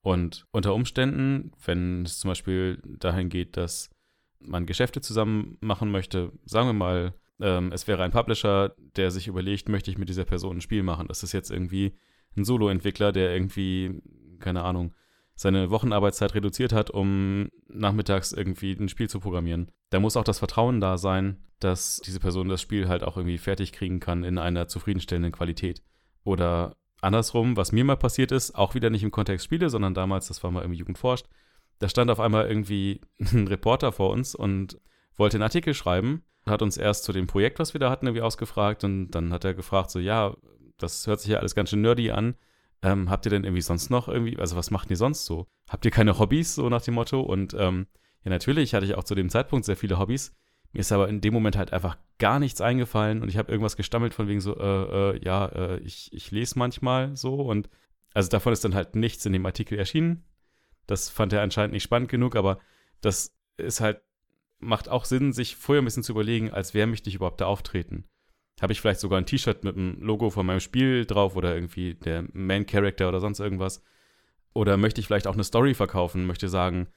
[0.00, 3.90] Und unter Umständen, wenn es zum Beispiel dahin geht, dass
[4.40, 9.26] man Geschäfte zusammen machen möchte, sagen wir mal, ähm, es wäre ein Publisher, der sich
[9.26, 11.08] überlegt, möchte ich mit dieser Person ein Spiel machen.
[11.08, 11.94] Das ist jetzt irgendwie
[12.36, 14.00] ein Solo-Entwickler, der irgendwie,
[14.38, 14.94] keine Ahnung,
[15.34, 19.70] seine Wochenarbeitszeit reduziert hat, um nachmittags irgendwie ein Spiel zu programmieren.
[19.90, 23.38] Da muss auch das Vertrauen da sein, dass diese Person das Spiel halt auch irgendwie
[23.38, 25.82] fertig kriegen kann in einer zufriedenstellenden Qualität.
[26.24, 30.28] Oder andersrum, was mir mal passiert ist, auch wieder nicht im Kontext Spiele, sondern damals,
[30.28, 31.26] das war mal irgendwie Jugendforscht,
[31.80, 34.78] da stand auf einmal irgendwie ein Reporter vor uns und
[35.16, 38.22] wollte einen Artikel schreiben, hat uns erst zu dem Projekt, was wir da hatten, irgendwie
[38.22, 40.34] ausgefragt und dann hat er gefragt, so, ja,
[40.78, 42.34] das hört sich ja alles ganz schön nerdy an.
[42.82, 45.46] Ähm, habt ihr denn irgendwie sonst noch irgendwie, also was macht ihr sonst so?
[45.68, 47.20] Habt ihr keine Hobbys, so nach dem Motto?
[47.20, 47.86] Und ähm,
[48.24, 50.34] ja, natürlich hatte ich auch zu dem Zeitpunkt sehr viele Hobbys.
[50.72, 53.76] Mir ist aber in dem Moment halt einfach gar nichts eingefallen und ich habe irgendwas
[53.76, 57.68] gestammelt von wegen so, äh, äh, ja, äh, ich, ich lese manchmal so und
[58.14, 60.24] also davon ist dann halt nichts in dem Artikel erschienen.
[60.86, 62.58] Das fand er anscheinend nicht spannend genug, aber
[63.00, 64.02] das ist halt,
[64.62, 67.46] macht auch Sinn, sich vorher ein bisschen zu überlegen, als wer möchte ich überhaupt da
[67.46, 68.04] auftreten.
[68.60, 71.94] Habe ich vielleicht sogar ein T-Shirt mit dem Logo von meinem Spiel drauf oder irgendwie
[71.94, 73.82] der Main Character oder sonst irgendwas?
[74.54, 76.88] Oder möchte ich vielleicht auch eine Story verkaufen, möchte sagen,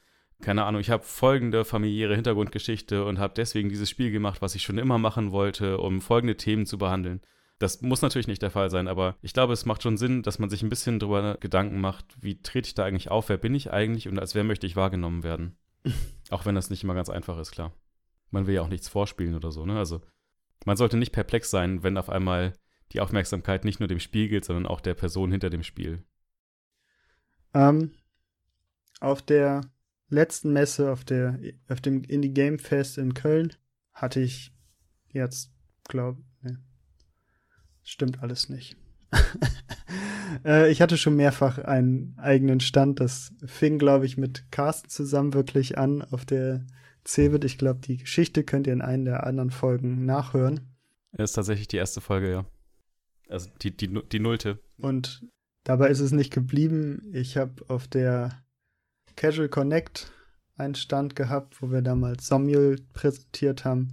[0.42, 4.64] keine Ahnung, ich habe folgende familiäre Hintergrundgeschichte und habe deswegen dieses Spiel gemacht, was ich
[4.64, 7.22] schon immer machen wollte, um folgende Themen zu behandeln.
[7.58, 10.40] Das muss natürlich nicht der Fall sein, aber ich glaube, es macht schon Sinn, dass
[10.40, 13.56] man sich ein bisschen darüber Gedanken macht, wie trete ich da eigentlich auf, wer bin
[13.56, 15.56] ich eigentlich und als wer möchte ich wahrgenommen werden.
[16.30, 17.74] Auch wenn das nicht immer ganz einfach ist, klar.
[18.32, 19.78] Man will ja auch nichts vorspielen oder so, ne?
[19.78, 20.02] Also
[20.66, 22.54] man sollte nicht perplex sein, wenn auf einmal
[22.92, 26.04] die Aufmerksamkeit nicht nur dem Spiel gilt, sondern auch der Person hinter dem Spiel.
[27.54, 27.92] Ähm,
[29.00, 29.62] auf der
[30.10, 33.54] letzten Messe, auf, der, auf dem Indie Game Fest in Köln,
[33.94, 34.54] hatte ich
[35.10, 35.52] jetzt,
[35.88, 36.62] glaube ne,
[37.84, 38.76] stimmt alles nicht.
[40.44, 43.00] äh, ich hatte schon mehrfach einen eigenen Stand.
[43.00, 46.66] Das fing, glaube ich, mit Carsten zusammen wirklich an auf der
[47.08, 47.44] Cebit.
[47.44, 50.62] Ich glaube, die Geschichte könnt ihr in einer der anderen Folgen nachhören.
[51.18, 52.46] Ist tatsächlich die erste Folge, ja.
[53.30, 54.60] Also die, die, die nullte.
[54.78, 55.26] Und
[55.64, 57.10] dabei ist es nicht geblieben.
[57.14, 58.44] Ich habe auf der
[59.16, 60.12] Casual Connect
[60.58, 63.92] einen Stand gehabt, wo wir damals Samuel präsentiert haben.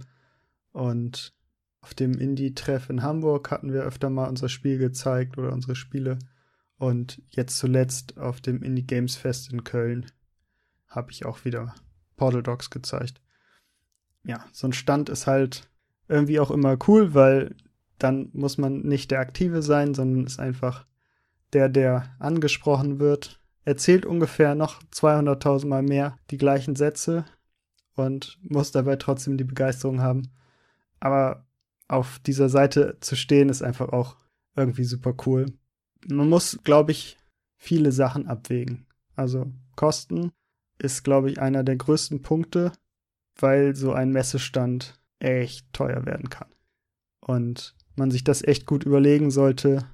[0.71, 1.33] Und
[1.81, 6.19] auf dem Indie-Treff in Hamburg hatten wir öfter mal unser Spiel gezeigt oder unsere Spiele.
[6.83, 10.11] Und jetzt zuletzt auf dem Indie Games Fest in Köln
[10.89, 11.73] habe ich auch wieder
[12.17, 13.21] Portal Dogs gezeigt.
[14.25, 15.69] Ja, so ein Stand ist halt
[16.09, 17.55] irgendwie auch immer cool, weil
[17.99, 20.85] dann muss man nicht der Aktive sein, sondern ist einfach
[21.53, 27.23] der, der angesprochen wird, erzählt ungefähr noch 200.000 Mal mehr die gleichen Sätze
[27.95, 30.33] und muss dabei trotzdem die Begeisterung haben.
[30.99, 31.47] Aber
[31.87, 34.17] auf dieser Seite zu stehen ist einfach auch
[34.57, 35.45] irgendwie super cool.
[36.07, 37.17] Man muss, glaube ich,
[37.57, 38.85] viele Sachen abwägen.
[39.15, 40.31] Also Kosten
[40.79, 42.71] ist, glaube ich, einer der größten Punkte,
[43.39, 46.49] weil so ein Messestand echt teuer werden kann.
[47.21, 49.87] Und man sich das echt gut überlegen sollte,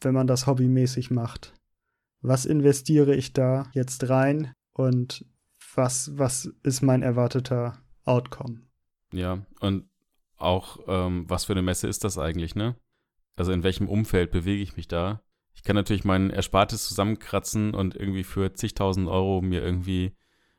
[0.00, 1.54] wenn man das hobbymäßig macht.
[2.20, 5.24] Was investiere ich da jetzt rein und
[5.74, 8.62] was, was ist mein erwarteter Outcome?
[9.12, 9.88] Ja, und
[10.36, 12.76] auch, ähm, was für eine Messe ist das eigentlich, ne?
[13.36, 15.22] Also in welchem Umfeld bewege ich mich da?
[15.58, 20.12] Ich kann natürlich mein Erspartes zusammenkratzen und irgendwie für zigtausend Euro mir irgendwie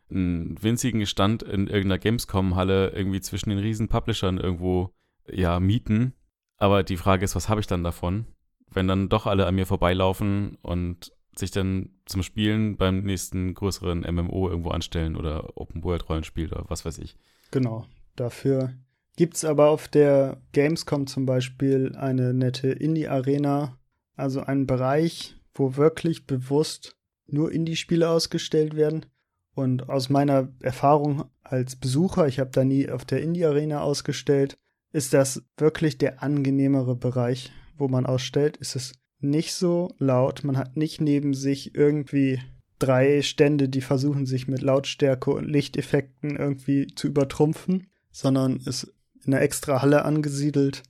[0.09, 4.93] einen winzigen Stand in irgendeiner Gamescom-Halle irgendwie zwischen den riesen Publishern irgendwo
[5.31, 6.13] ja mieten.
[6.57, 8.25] Aber die Frage ist, was habe ich dann davon?
[8.69, 14.01] Wenn dann doch alle an mir vorbeilaufen und sich dann zum Spielen beim nächsten größeren
[14.01, 17.15] MMO irgendwo anstellen oder Open World Rollenspiel oder was weiß ich.
[17.51, 17.85] Genau.
[18.17, 18.73] Dafür
[19.15, 23.78] gibt es aber auf der Gamescom zum Beispiel eine nette Indie-Arena,
[24.19, 26.95] also einen Bereich, wo wirklich bewusst
[27.27, 29.05] nur Indie-Spiele ausgestellt werden.
[29.53, 34.57] Und aus meiner Erfahrung als Besucher, ich habe da nie auf der Indie-Arena ausgestellt,
[34.91, 38.57] ist das wirklich der angenehmere Bereich, wo man ausstellt.
[38.57, 42.39] Ist es nicht so laut, man hat nicht neben sich irgendwie
[42.79, 48.93] drei Stände, die versuchen sich mit Lautstärke und Lichteffekten irgendwie zu übertrumpfen, sondern ist
[49.25, 50.83] in einer extra Halle angesiedelt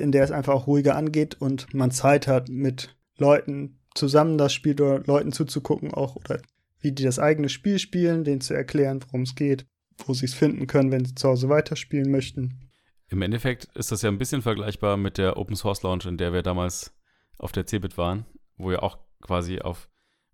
[0.00, 4.52] in der es einfach auch ruhiger angeht und man Zeit hat, mit Leuten zusammen das
[4.52, 6.40] Spiel oder Leuten zuzugucken, auch oder
[6.80, 9.66] wie die das eigene Spiel spielen, denen zu erklären, worum es geht,
[10.06, 12.70] wo sie es finden können, wenn sie zu Hause weiterspielen möchten.
[13.08, 16.32] Im Endeffekt ist das ja ein bisschen vergleichbar mit der Open Source Launch, in der
[16.32, 16.94] wir damals
[17.38, 18.24] auf der CeBIT waren,
[18.56, 19.88] wo ja auch quasi auf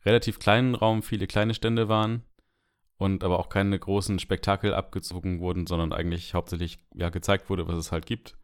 [0.05, 2.23] relativ kleinen Raum viele kleine Stände waren
[2.99, 7.77] und aber auch keine großen Spektakel abgezogen wurden, sondern eigentlich hauptsächlich ja gezeigt wurde, was
[7.77, 8.37] es halt gibt.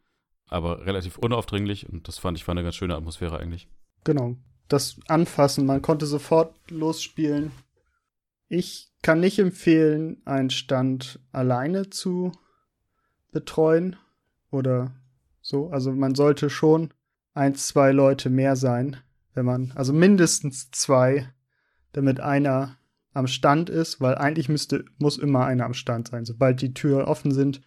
[0.47, 3.67] Aber relativ unaufdringlich und das fand ich war eine ganz schöne Atmosphäre eigentlich.
[4.03, 4.35] Genau.
[4.67, 7.51] Das Anfassen, man konnte sofort losspielen.
[8.47, 12.31] Ich kann nicht empfehlen, einen Stand alleine zu
[13.31, 13.95] betreuen
[14.51, 14.93] oder
[15.41, 15.69] so.
[15.69, 16.93] Also man sollte schon
[17.33, 18.97] ein, zwei Leute mehr sein,
[19.33, 21.27] wenn man, also mindestens zwei,
[21.91, 22.77] damit einer
[23.13, 26.25] am Stand ist, weil eigentlich müsste, muss immer einer am Stand sein.
[26.25, 27.61] Sobald die Türen offen sind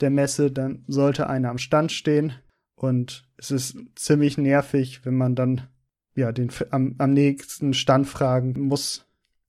[0.00, 2.32] der Messe, dann sollte einer am Stand stehen.
[2.74, 5.68] Und es ist ziemlich nervig, wenn man dann
[6.14, 9.06] ja den am, am nächsten Stand fragen muss,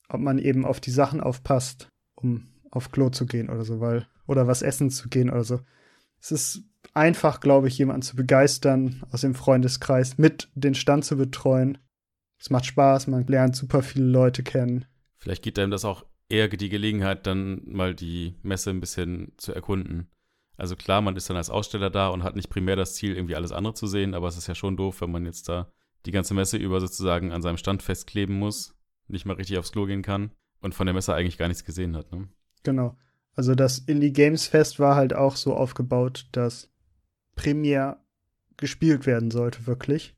[0.08, 4.06] ob man eben auf die Sachen aufpasst, um auf Klo zu gehen oder so, weil
[4.26, 5.60] oder was essen zu gehen oder so.
[6.20, 6.62] Es ist
[6.94, 11.78] einfach, glaube ich, jemanden zu begeistern aus dem Freundeskreis, mit den Stand zu betreuen.
[12.38, 14.86] Es macht Spaß, man lernt super viele Leute kennen.
[15.18, 19.52] Vielleicht gibt einem das auch eher die Gelegenheit, dann mal die Messe ein bisschen zu
[19.52, 20.08] erkunden.
[20.60, 23.34] Also klar, man ist dann als Aussteller da und hat nicht primär das Ziel, irgendwie
[23.34, 25.72] alles andere zu sehen, aber es ist ja schon doof, wenn man jetzt da
[26.04, 28.74] die ganze Messe über sozusagen an seinem Stand festkleben muss,
[29.08, 31.96] nicht mal richtig aufs Klo gehen kann und von der Messe eigentlich gar nichts gesehen
[31.96, 32.12] hat.
[32.12, 32.28] Ne?
[32.62, 32.94] Genau.
[33.34, 36.68] Also das Indie Games Fest war halt auch so aufgebaut, dass
[37.36, 38.04] primär
[38.58, 40.14] gespielt werden sollte, wirklich.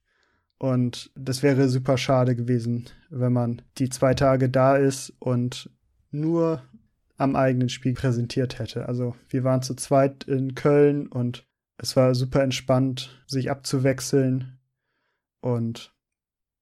[0.59, 5.71] Und das wäre super schade gewesen, wenn man die zwei Tage da ist und
[6.11, 6.63] nur
[7.17, 8.87] am eigenen Spiel präsentiert hätte.
[8.89, 11.47] Also wir waren zu zweit in Köln und
[11.79, 14.59] es war super entspannt, sich abzuwechseln.
[15.41, 15.95] Und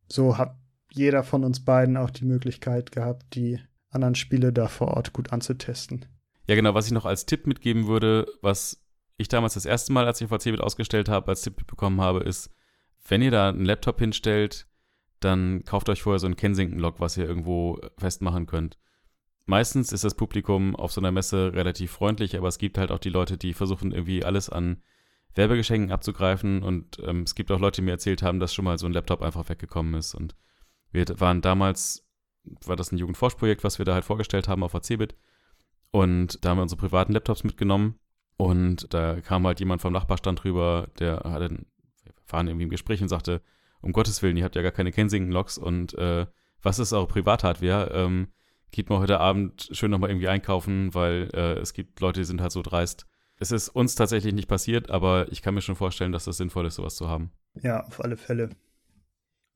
[0.08, 0.56] so hat
[0.92, 3.60] jeder von uns beiden auch die Möglichkeit gehabt, die
[3.90, 6.06] anderen Spiele da vor Ort gut anzutesten.
[6.46, 8.82] Ja, genau, was ich noch als Tipp mitgeben würde, was
[9.16, 12.20] ich damals das erste Mal, als ich VC mit ausgestellt habe, als Tipp bekommen habe,
[12.20, 12.50] ist,
[13.06, 14.66] wenn ihr da einen Laptop hinstellt,
[15.20, 18.78] dann kauft euch vorher so ein Kensington-Log, was ihr irgendwo festmachen könnt.
[19.46, 22.98] Meistens ist das Publikum auf so einer Messe relativ freundlich, aber es gibt halt auch
[22.98, 24.82] die Leute, die versuchen irgendwie alles an
[25.34, 26.62] Werbegeschenken abzugreifen.
[26.62, 28.92] Und ähm, es gibt auch Leute, die mir erzählt haben, dass schon mal so ein
[28.92, 30.14] Laptop einfach weggekommen ist.
[30.14, 30.36] Und
[30.92, 32.06] wir waren damals,
[32.64, 35.14] war das ein Jugendforschprojekt, was wir da halt vorgestellt haben auf ACBIT
[35.90, 37.98] und da haben wir unsere privaten Laptops mitgenommen.
[38.36, 41.58] Und da kam halt jemand vom Nachbarstand rüber, der hatte
[42.28, 43.42] waren irgendwie im Gespräch und sagte,
[43.80, 46.26] um Gottes Willen, ihr habt ja gar keine Kensington-Loks und äh,
[46.62, 47.90] was ist eure Privathardware?
[47.92, 48.28] Ähm,
[48.70, 52.40] geht mal heute Abend schön nochmal irgendwie einkaufen, weil äh, es gibt Leute, die sind
[52.40, 53.06] halt so dreist.
[53.36, 56.66] Es ist uns tatsächlich nicht passiert, aber ich kann mir schon vorstellen, dass das sinnvoll
[56.66, 57.30] ist, sowas zu haben.
[57.62, 58.50] Ja, auf alle Fälle.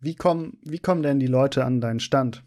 [0.00, 2.44] Wie kommen, wie kommen denn die Leute an deinen Stand?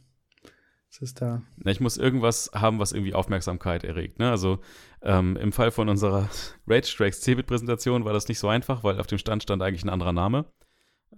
[0.90, 1.44] Was ist da?
[1.58, 4.20] Na, ich muss irgendwas haben, was irgendwie Aufmerksamkeit erregt.
[4.20, 4.32] Ne?
[4.32, 4.60] Also
[5.02, 6.30] ähm, im Fall von unserer
[6.68, 9.90] Rage Strikes Cebit-Präsentation war das nicht so einfach, weil auf dem Stand stand eigentlich ein
[9.90, 10.46] anderer Name.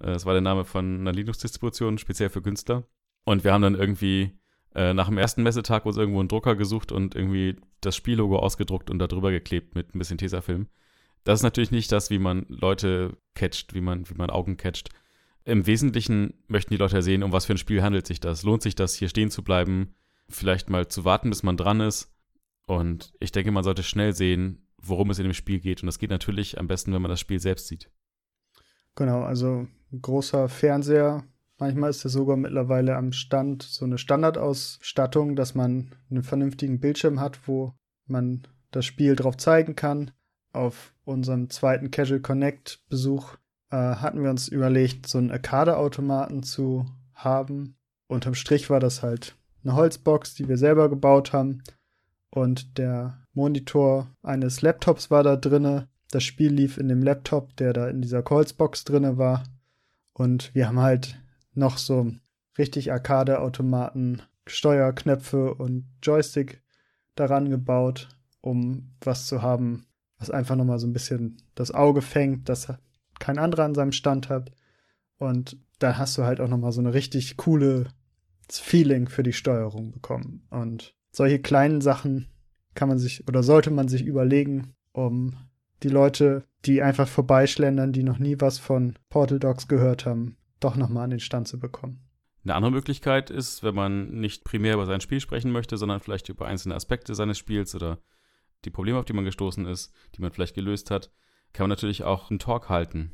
[0.01, 2.83] Äh, es war der Name von einer Linux-Distribution, speziell für Künstler.
[3.25, 4.38] Und wir haben dann irgendwie
[4.75, 8.89] äh, nach dem ersten Messetag uns irgendwo einen Drucker gesucht und irgendwie das Spiellogo ausgedruckt
[8.89, 10.67] und da drüber geklebt mit ein bisschen Tesafilm.
[11.23, 14.89] Das ist natürlich nicht das, wie man Leute catcht, wie man, wie man Augen catcht.
[15.43, 18.43] Im Wesentlichen möchten die Leute sehen, um was für ein Spiel handelt sich das.
[18.43, 19.95] Lohnt sich das, hier stehen zu bleiben,
[20.27, 22.13] vielleicht mal zu warten, bis man dran ist.
[22.65, 25.81] Und ich denke, man sollte schnell sehen, worum es in dem Spiel geht.
[25.81, 27.89] Und das geht natürlich am besten, wenn man das Spiel selbst sieht.
[28.95, 31.23] Genau, also ein großer Fernseher.
[31.59, 37.19] Manchmal ist es sogar mittlerweile am Stand so eine Standardausstattung, dass man einen vernünftigen Bildschirm
[37.19, 37.73] hat, wo
[38.07, 40.11] man das Spiel drauf zeigen kann.
[40.53, 43.35] Auf unserem zweiten Casual Connect Besuch
[43.71, 47.75] äh, hatten wir uns überlegt, so einen Arcade-Automaten zu haben.
[48.07, 51.61] Unterm Strich war das halt eine Holzbox, die wir selber gebaut haben.
[52.31, 55.89] Und der Monitor eines Laptops war da drinne.
[56.09, 59.43] Das Spiel lief in dem Laptop, der da in dieser Holzbox drinne war.
[60.13, 61.18] Und wir haben halt
[61.53, 62.11] noch so
[62.57, 66.61] richtig Arcade-Automaten, Steuerknöpfe und Joystick
[67.15, 68.09] daran gebaut,
[68.41, 69.85] um was zu haben,
[70.17, 72.73] was einfach nochmal so ein bisschen das Auge fängt, dass
[73.19, 74.51] kein anderer an seinem Stand hat.
[75.17, 77.87] Und da hast du halt auch nochmal so eine richtig coole
[78.49, 80.45] Feeling für die Steuerung bekommen.
[80.49, 82.27] Und solche kleinen Sachen
[82.73, 85.35] kann man sich oder sollte man sich überlegen, um
[85.83, 90.75] die Leute, die einfach vorbeischlendern, die noch nie was von Portal Dogs gehört haben, doch
[90.75, 92.07] nochmal an den Stand zu bekommen.
[92.43, 96.29] Eine andere Möglichkeit ist, wenn man nicht primär über sein Spiel sprechen möchte, sondern vielleicht
[96.29, 97.99] über einzelne Aspekte seines Spiels oder
[98.65, 101.11] die Probleme, auf die man gestoßen ist, die man vielleicht gelöst hat,
[101.53, 103.13] kann man natürlich auch einen Talk halten.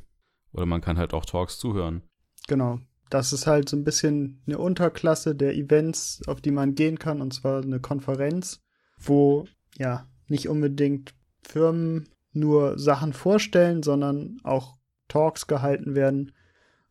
[0.52, 2.02] Oder man kann halt auch Talks zuhören.
[2.48, 2.80] Genau.
[3.10, 7.20] Das ist halt so ein bisschen eine Unterklasse der Events, auf die man gehen kann,
[7.20, 8.60] und zwar eine Konferenz,
[8.98, 14.76] wo ja nicht unbedingt Firmen nur Sachen vorstellen, sondern auch
[15.08, 16.32] Talks gehalten werden.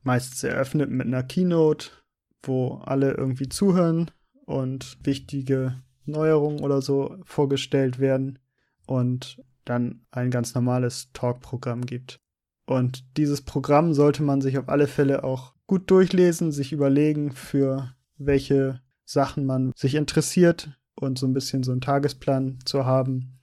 [0.05, 1.89] Meistens eröffnet mit einer Keynote,
[2.43, 4.11] wo alle irgendwie zuhören
[4.45, 8.37] und wichtige Neuerungen oder so vorgestellt werden
[8.85, 12.19] und dann ein ganz normales Talk-Programm gibt.
[12.67, 17.91] Und dieses Programm sollte man sich auf alle Fälle auch gut durchlesen, sich überlegen, für
[18.17, 23.39] welche Sachen man sich interessiert und so ein bisschen so einen Tagesplan zu haben,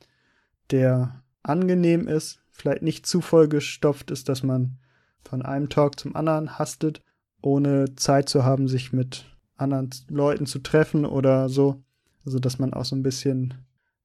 [0.71, 4.79] der angenehm ist, vielleicht nicht zu vollgestopft ist, dass man
[5.25, 7.03] von einem Talk zum anderen hastet,
[7.41, 11.83] ohne Zeit zu haben, sich mit anderen Leuten zu treffen oder so.
[12.25, 13.55] Also, dass man auch so ein bisschen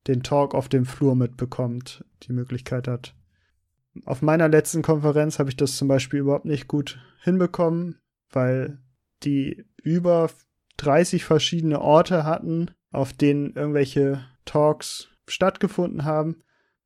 [0.08, 3.14] den Talk auf dem Flur mitbekommt, die Möglichkeit hat.
[4.06, 8.00] Auf meiner letzten Konferenz habe ich das zum Beispiel überhaupt nicht gut hinbekommen,
[8.32, 8.80] weil
[9.24, 10.30] die über
[10.78, 16.44] 30 verschiedene Orte hatten, auf denen irgendwelche Talks stattgefunden haben,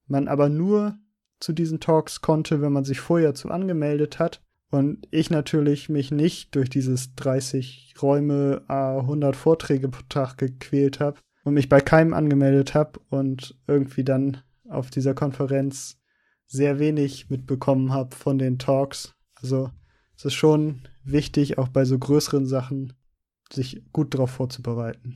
[0.07, 0.97] man aber nur
[1.41, 4.41] zu diesen Talks konnte, wenn man sich vorher zu angemeldet hat.
[4.69, 11.19] Und ich natürlich mich nicht durch dieses 30 Räume, 100 Vorträge pro Tag gequält habe
[11.43, 14.37] und mich bei keinem angemeldet habe und irgendwie dann
[14.69, 15.99] auf dieser Konferenz
[16.47, 19.13] sehr wenig mitbekommen habe von den Talks.
[19.35, 19.71] Also
[20.15, 22.93] es ist schon wichtig, auch bei so größeren Sachen
[23.51, 25.15] sich gut darauf vorzubereiten.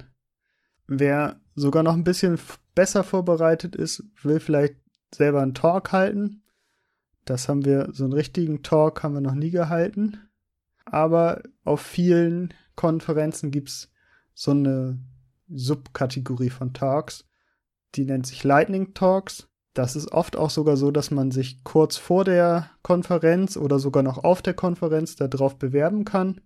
[0.88, 2.38] Wer sogar noch ein bisschen
[2.74, 4.76] besser vorbereitet ist, will vielleicht
[5.14, 6.44] selber einen Talk halten.
[7.26, 10.20] Das haben wir, so einen richtigen Talk haben wir noch nie gehalten.
[10.86, 13.92] Aber auf vielen Konferenzen gibt es
[14.34, 15.00] so eine
[15.50, 17.26] Subkategorie von Talks.
[17.96, 19.48] Die nennt sich Lightning Talks.
[19.74, 24.04] Das ist oft auch sogar so, dass man sich kurz vor der Konferenz oder sogar
[24.04, 26.42] noch auf der Konferenz darauf bewerben kann.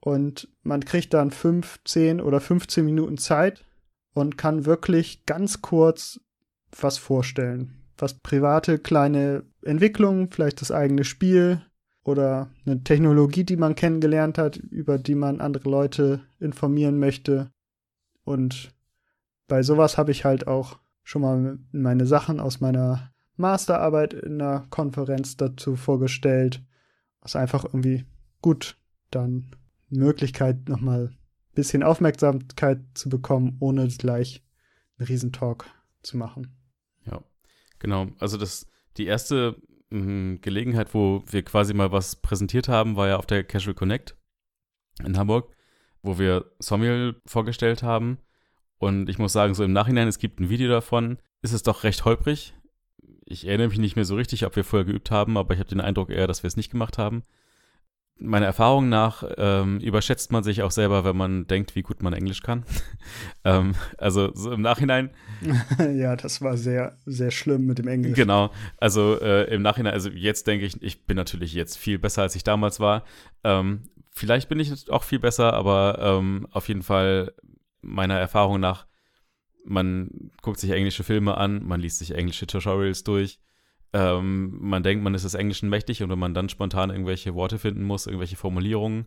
[0.00, 3.64] Und man kriegt dann 5, 10 oder 15 Minuten Zeit
[4.12, 6.20] und kann wirklich ganz kurz
[6.72, 7.72] was vorstellen.
[7.98, 11.62] Was private kleine Entwicklungen, vielleicht das eigene Spiel
[12.04, 17.50] oder eine Technologie, die man kennengelernt hat, über die man andere Leute informieren möchte.
[18.24, 18.74] Und
[19.48, 24.66] bei sowas habe ich halt auch schon mal meine Sachen aus meiner Masterarbeit in der
[24.70, 26.62] Konferenz dazu vorgestellt.
[27.20, 28.04] Was einfach irgendwie
[28.42, 28.76] gut
[29.10, 29.50] dann
[29.88, 34.44] Möglichkeit, nochmal ein bisschen Aufmerksamkeit zu bekommen, ohne gleich
[34.98, 35.66] einen Riesentalk
[36.06, 36.56] zu machen.
[37.04, 37.22] Ja,
[37.78, 38.08] genau.
[38.18, 39.56] Also das, die erste
[39.90, 44.16] mh, Gelegenheit, wo wir quasi mal was präsentiert haben, war ja auf der Casual Connect
[45.04, 45.54] in Hamburg,
[46.02, 48.18] wo wir Somiel vorgestellt haben
[48.78, 51.84] und ich muss sagen, so im Nachhinein, es gibt ein Video davon, ist es doch
[51.84, 52.54] recht holprig.
[53.24, 55.68] Ich erinnere mich nicht mehr so richtig, ob wir vorher geübt haben, aber ich habe
[55.68, 57.22] den Eindruck eher, dass wir es nicht gemacht haben.
[58.18, 62.14] Meiner Erfahrung nach ähm, überschätzt man sich auch selber, wenn man denkt, wie gut man
[62.14, 62.64] Englisch kann.
[63.44, 65.10] ähm, also so im Nachhinein.
[65.94, 68.14] ja, das war sehr, sehr schlimm mit dem Englisch.
[68.14, 68.50] Genau.
[68.78, 72.34] Also äh, im Nachhinein, also jetzt denke ich, ich bin natürlich jetzt viel besser, als
[72.36, 73.04] ich damals war.
[73.44, 77.34] Ähm, vielleicht bin ich auch viel besser, aber ähm, auf jeden Fall
[77.82, 78.86] meiner Erfahrung nach,
[79.64, 83.40] man guckt sich englische Filme an, man liest sich englische Tutorials durch,
[83.96, 87.58] ähm, man denkt, man ist des Englischen mächtig und wenn man dann spontan irgendwelche Worte
[87.58, 89.06] finden muss, irgendwelche Formulierungen,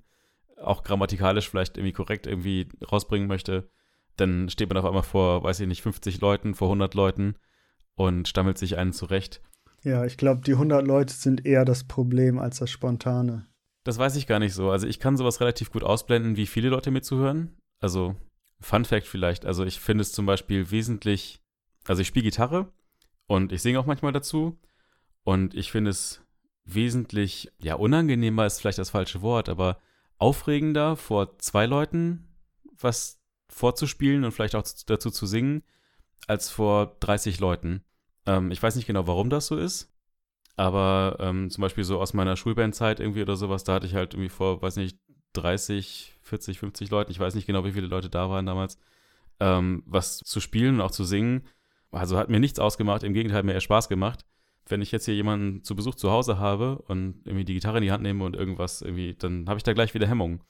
[0.60, 3.70] auch grammatikalisch vielleicht irgendwie korrekt irgendwie rausbringen möchte,
[4.16, 7.36] dann steht man auf einmal vor, weiß ich nicht, 50 Leuten, vor 100 Leuten
[7.94, 9.42] und stammelt sich einen zurecht.
[9.84, 13.46] Ja, ich glaube, die 100 Leute sind eher das Problem als das Spontane.
[13.84, 14.72] Das weiß ich gar nicht so.
[14.72, 17.56] Also ich kann sowas relativ gut ausblenden, wie viele Leute mir zuhören.
[17.80, 18.16] Also
[18.60, 21.42] Fun Fact vielleicht, also ich finde es zum Beispiel wesentlich,
[21.88, 22.74] also ich spiele Gitarre
[23.28, 24.60] und ich singe auch manchmal dazu
[25.30, 26.26] und ich finde es
[26.66, 29.78] wesentlich, ja, unangenehmer ist vielleicht das falsche Wort, aber
[30.18, 32.28] aufregender vor zwei Leuten
[32.82, 35.62] was vorzuspielen und vielleicht auch dazu zu singen,
[36.26, 37.84] als vor 30 Leuten.
[38.26, 39.94] Ähm, ich weiß nicht genau, warum das so ist,
[40.56, 44.16] aber ähm, zum Beispiel so aus meiner Schulbandzeit irgendwie oder sowas, da hatte ich halt
[44.16, 44.98] irgendwie vor, weiß nicht,
[45.34, 48.80] 30, 40, 50 Leuten, ich weiß nicht genau, wie viele Leute da waren damals,
[49.40, 51.46] ähm, was zu spielen und auch zu singen.
[51.92, 54.26] Also hat mir nichts ausgemacht, im Gegenteil, hat mir eher Spaß gemacht.
[54.70, 57.84] Wenn ich jetzt hier jemanden zu Besuch zu Hause habe und irgendwie die Gitarre in
[57.84, 60.42] die Hand nehme und irgendwas irgendwie, dann habe ich da gleich wieder Hemmungen.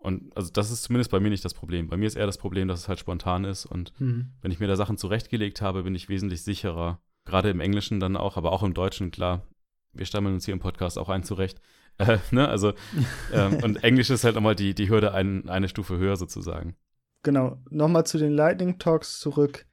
[0.00, 1.88] Und also das ist zumindest bei mir nicht das Problem.
[1.88, 4.32] Bei mir ist eher das Problem, dass es halt spontan ist und mhm.
[4.40, 7.00] wenn ich mir da Sachen zurechtgelegt habe, bin ich wesentlich sicherer.
[7.26, 9.46] Gerade im Englischen dann auch, aber auch im Deutschen, klar.
[9.92, 11.60] Wir stammeln uns hier im Podcast auch ein zurecht.
[11.98, 12.48] Äh, ne?
[12.48, 12.72] Also,
[13.34, 16.74] ähm, und Englisch ist halt nochmal die, die Hürde ein, eine Stufe höher sozusagen.
[17.22, 17.62] Genau.
[17.68, 19.66] Nochmal zu den Lightning Talks zurück.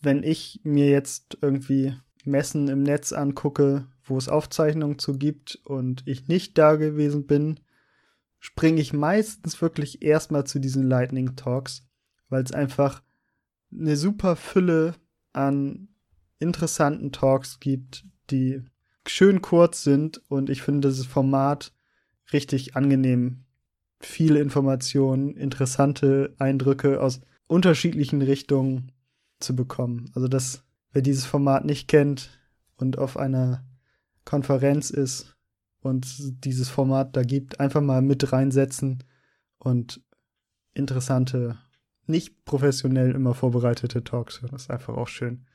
[0.00, 1.96] Wenn ich mir jetzt irgendwie
[2.26, 7.60] Messen im Netz angucke, wo es Aufzeichnungen zu gibt und ich nicht da gewesen bin,
[8.38, 11.86] springe ich meistens wirklich erstmal zu diesen Lightning Talks,
[12.28, 13.02] weil es einfach
[13.72, 14.94] eine super Fülle
[15.32, 15.88] an
[16.38, 18.62] interessanten Talks gibt, die
[19.06, 21.72] schön kurz sind und ich finde dieses Format
[22.32, 23.44] richtig angenehm.
[24.00, 28.92] Viele Informationen, interessante Eindrücke aus unterschiedlichen Richtungen
[29.40, 30.10] zu bekommen.
[30.14, 30.62] Also das,
[30.92, 32.38] wer dieses Format nicht kennt
[32.76, 33.64] und auf einer
[34.24, 35.36] Konferenz ist
[35.80, 39.02] und dieses Format da gibt, einfach mal mit reinsetzen
[39.58, 40.02] und
[40.74, 41.58] interessante,
[42.06, 44.40] nicht professionell immer vorbereitete Talks.
[44.42, 45.46] Das ist einfach auch schön.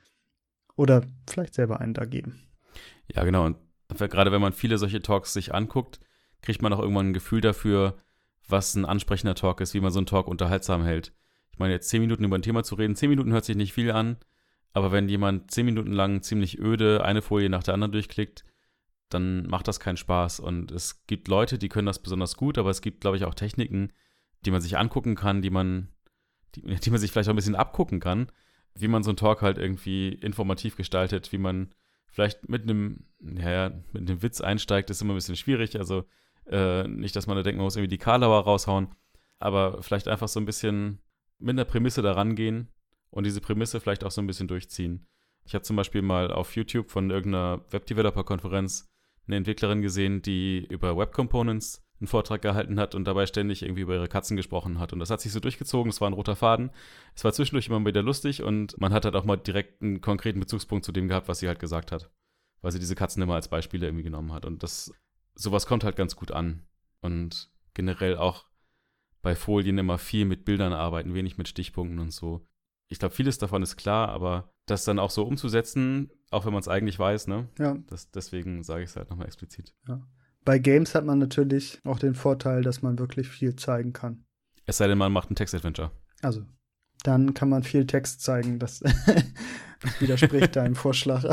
[0.76, 2.42] Oder vielleicht selber einen da geben.
[3.14, 3.46] Ja, genau.
[3.46, 3.58] Und
[3.98, 6.00] gerade wenn man viele solche Talks sich anguckt,
[6.42, 7.98] kriegt man auch irgendwann ein Gefühl dafür,
[8.48, 11.14] was ein ansprechender Talk ist, wie man so einen Talk unterhaltsam hält.
[11.52, 13.74] Ich meine, jetzt zehn Minuten über ein Thema zu reden, zehn Minuten hört sich nicht
[13.74, 14.18] viel an,
[14.76, 18.44] aber wenn jemand zehn Minuten lang ziemlich öde eine Folie nach der anderen durchklickt,
[19.08, 20.42] dann macht das keinen Spaß.
[20.42, 23.36] Und es gibt Leute, die können das besonders gut, aber es gibt, glaube ich, auch
[23.36, 23.94] Techniken,
[24.46, 25.88] die man sich angucken kann, die man,
[26.56, 28.30] die, die man sich vielleicht auch ein bisschen abgucken kann,
[28.74, 31.74] wie man so einen Talk halt irgendwie informativ gestaltet, wie man
[32.12, 35.80] vielleicht mit einem, ja, mit einem Witz einsteigt, ist immer ein bisschen schwierig.
[35.80, 36.04] Also
[36.48, 38.90] äh, nicht, dass man da denkt, man muss irgendwie die Karlauer raushauen,
[39.40, 41.00] aber vielleicht einfach so ein bisschen
[41.40, 42.68] mit einer Prämisse da rangehen
[43.10, 45.08] und diese Prämisse vielleicht auch so ein bisschen durchziehen.
[45.46, 48.90] Ich habe zum Beispiel mal auf YouTube von irgendeiner Web-Developer-Konferenz
[49.28, 53.82] eine Entwicklerin gesehen, die über Web Components einen Vortrag gehalten hat und dabei ständig irgendwie
[53.82, 54.92] über ihre Katzen gesprochen hat.
[54.92, 56.72] Und das hat sich so durchgezogen, es war ein roter Faden.
[57.16, 60.40] Es war zwischendurch immer wieder lustig und man hat halt auch mal direkt einen konkreten
[60.40, 62.12] Bezugspunkt zu dem gehabt, was sie halt gesagt hat.
[62.62, 64.46] Weil sie diese Katzen immer als Beispiele irgendwie genommen hat.
[64.46, 64.94] Und das,
[65.36, 66.68] sowas kommt halt ganz gut an.
[67.02, 68.46] Und generell auch
[69.22, 72.46] bei Folien immer viel mit Bildern arbeiten, wenig mit Stichpunkten und so.
[72.88, 76.62] Ich glaube, vieles davon ist klar, aber das dann auch so umzusetzen, auch wenn man
[76.62, 77.50] es eigentlich weiß, ne?
[77.60, 77.78] Ja.
[77.88, 79.74] Das, deswegen sage ich es halt nochmal explizit.
[79.88, 80.02] Ja.
[80.44, 84.24] Bei Games hat man natürlich auch den Vorteil, dass man wirklich viel zeigen kann.
[84.66, 85.92] Es sei denn, man macht ein Text-Adventure.
[86.22, 86.44] Also,
[87.04, 88.60] dann kann man viel Text zeigen.
[88.60, 88.82] Das
[90.00, 91.24] widerspricht deinem Vorschlag.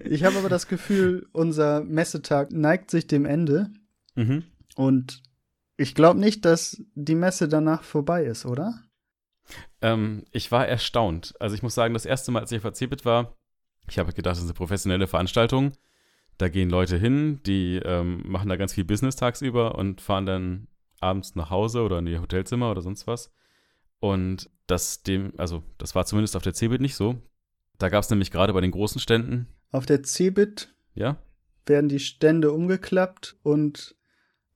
[0.00, 3.70] ich habe aber das Gefühl, unser Messetag neigt sich dem Ende.
[4.14, 4.44] Mhm.
[4.76, 5.22] Und
[5.76, 8.80] ich glaube nicht, dass die Messe danach vorbei ist, oder?
[9.80, 11.34] Ähm, ich war erstaunt.
[11.40, 13.36] Also ich muss sagen, das erste Mal, als ich auf Cebit war,
[13.88, 15.72] ich habe gedacht, das ist eine professionelle Veranstaltung.
[16.38, 20.68] Da gehen Leute hin, die ähm, machen da ganz viel Business tagsüber und fahren dann
[21.00, 23.30] abends nach Hause oder in ihr Hotelzimmer oder sonst was.
[24.00, 27.20] Und das dem, also das war zumindest auf der Cebit nicht so.
[27.78, 29.48] Da gab es nämlich gerade bei den großen Ständen.
[29.70, 31.18] Auf der Cebit ja?
[31.66, 33.96] werden die Stände umgeklappt und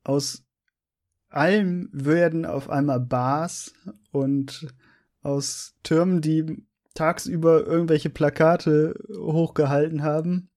[0.05, 0.48] aus
[1.29, 3.74] allem werden auf einmal Bars
[4.12, 4.74] und
[5.22, 6.64] aus Türmen, die
[6.95, 10.49] tagsüber irgendwelche Plakate hochgehalten haben,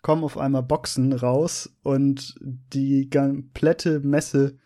[0.00, 4.58] kommen auf einmal Boxen raus und die komplette Messe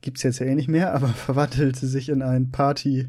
[0.00, 3.08] gibt's jetzt ja eh nicht mehr, aber verwandelte sich in ein Party,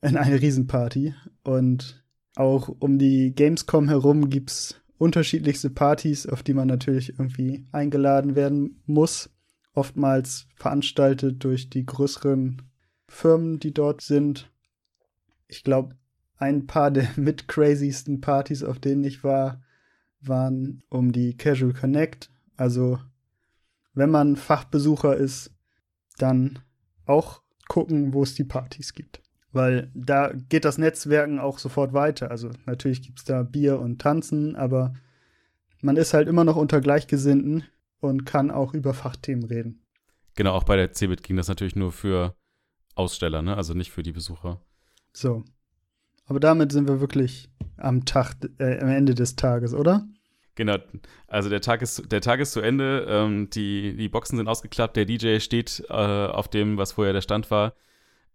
[0.00, 1.14] in eine Riesenparty.
[1.42, 2.04] Und
[2.36, 8.82] auch um die Gamescom herum gibt's unterschiedlichste Partys, auf die man natürlich irgendwie eingeladen werden
[8.86, 9.30] muss.
[9.74, 12.62] Oftmals veranstaltet durch die größeren
[13.08, 14.50] Firmen, die dort sind.
[15.48, 15.96] Ich glaube,
[16.36, 19.62] ein paar der mit crazysten Partys, auf denen ich war,
[20.20, 22.30] waren um die Casual Connect.
[22.56, 22.98] Also,
[23.94, 25.52] wenn man Fachbesucher ist,
[26.18, 26.58] dann
[27.06, 29.22] auch gucken, wo es die Partys gibt.
[29.52, 32.30] Weil da geht das Netzwerken auch sofort weiter.
[32.30, 34.94] Also natürlich gibt es da Bier und Tanzen, aber
[35.82, 37.64] man ist halt immer noch unter Gleichgesinnten
[38.02, 39.80] und kann auch über Fachthemen reden.
[40.34, 42.34] Genau, auch bei der CeBIT ging das natürlich nur für
[42.94, 43.56] Aussteller, ne?
[43.56, 44.60] also nicht für die Besucher.
[45.12, 45.44] So.
[46.26, 50.06] Aber damit sind wir wirklich am Tag, äh, am Ende des Tages, oder?
[50.54, 50.76] Genau,
[51.28, 54.96] also der Tag ist, der Tag ist zu Ende, ähm, die, die Boxen sind ausgeklappt,
[54.96, 57.74] der DJ steht äh, auf dem, was vorher der Stand war.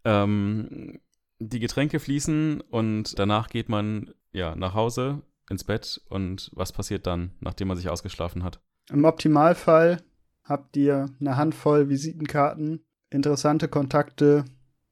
[0.03, 0.99] Ähm,
[1.39, 7.05] die Getränke fließen und danach geht man ja nach Hause ins Bett und was passiert
[7.05, 8.61] dann, nachdem man sich ausgeschlafen hat?
[8.89, 10.01] Im Optimalfall
[10.43, 14.45] habt ihr eine Handvoll Visitenkarten, interessante Kontakte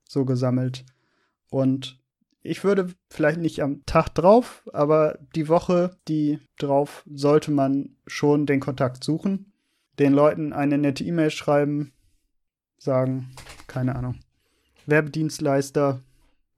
[0.08, 0.86] so gesammelt
[1.50, 2.00] und
[2.42, 8.46] ich würde vielleicht nicht am Tag drauf, aber die Woche, die drauf, sollte man schon
[8.46, 9.52] den Kontakt suchen,
[9.98, 11.92] den Leuten eine nette E-Mail schreiben,
[12.78, 13.32] sagen,
[13.66, 14.20] keine Ahnung,
[14.86, 16.02] Werbedienstleister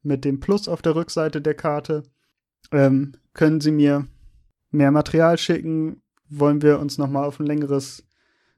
[0.01, 2.03] mit dem Plus auf der Rückseite der Karte.
[2.71, 4.07] Ähm, können Sie mir
[4.71, 6.01] mehr Material schicken?
[6.29, 8.07] Wollen wir uns noch mal auf ein längeres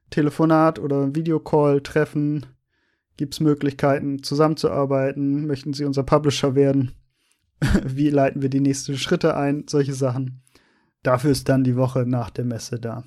[0.09, 2.45] Telefonat oder Videocall treffen?
[3.17, 5.45] Gibt es Möglichkeiten, zusammenzuarbeiten?
[5.45, 6.93] Möchten Sie unser Publisher werden?
[7.86, 9.65] Wie leiten wir die nächsten Schritte ein?
[9.67, 10.41] Solche Sachen.
[11.03, 13.03] Dafür ist dann die Woche nach der Messe da.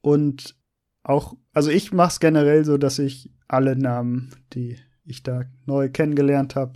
[0.00, 0.56] Und
[1.02, 5.88] auch, also ich mache es generell so, dass ich alle Namen, die ich da neu
[5.88, 6.74] kennengelernt habe,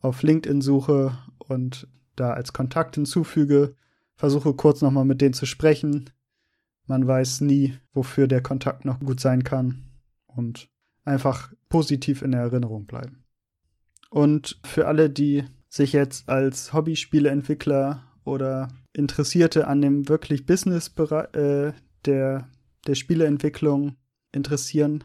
[0.00, 3.74] auf LinkedIn suche und da als Kontakt hinzufüge,
[4.16, 6.10] versuche kurz nochmal mit denen zu sprechen.
[6.90, 9.84] Man weiß nie, wofür der Kontakt noch gut sein kann
[10.26, 10.68] und
[11.04, 13.22] einfach positiv in der Erinnerung bleiben.
[14.10, 21.72] Und für alle, die sich jetzt als Hobbyspieleentwickler oder Interessierte an dem wirklich Business äh,
[22.06, 22.48] der,
[22.88, 23.94] der Spieleentwicklung
[24.32, 25.04] interessieren,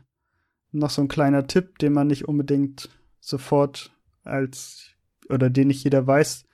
[0.71, 4.95] noch so ein kleiner Tipp, den man nicht unbedingt sofort als
[5.29, 6.45] oder den nicht jeder weiß.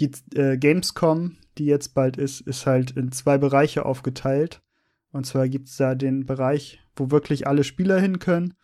[0.00, 4.62] Die äh, Gamescom, die jetzt bald ist, ist halt in zwei Bereiche aufgeteilt.
[5.18, 8.54] Und zwar gibt es da den Bereich, wo wirklich alle Spieler hin können.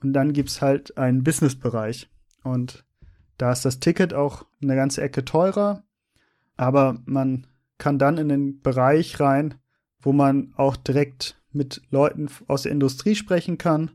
[0.00, 2.08] Und dann gibt es halt einen Business-Bereich.
[2.44, 2.84] Und
[3.38, 5.82] da ist das Ticket auch eine ganze Ecke teurer.
[6.56, 7.48] Aber man
[7.78, 9.54] kann dann in den Bereich rein,
[9.98, 13.90] wo man auch direkt mit Leuten aus der Industrie sprechen kann.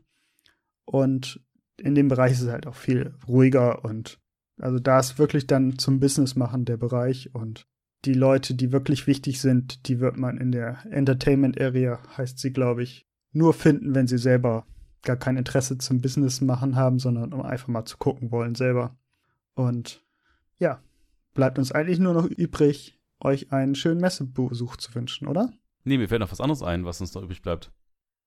[0.84, 1.40] Und
[1.78, 4.20] in dem Bereich ist es halt auch viel ruhiger und
[4.60, 7.66] also da ist wirklich dann zum Business machen der Bereich und
[8.04, 12.52] die Leute, die wirklich wichtig sind, die wird man in der Entertainment Area, heißt sie,
[12.52, 14.66] glaube ich, nur finden, wenn sie selber
[15.02, 18.96] gar kein Interesse zum Business machen haben, sondern um einfach mal zu gucken wollen selber.
[19.54, 20.04] Und
[20.58, 20.82] ja,
[21.34, 25.52] bleibt uns eigentlich nur noch übrig, euch einen schönen Messebesuch zu wünschen, oder?
[25.84, 27.72] Nee, mir fällt noch was anderes ein, was uns noch übrig bleibt.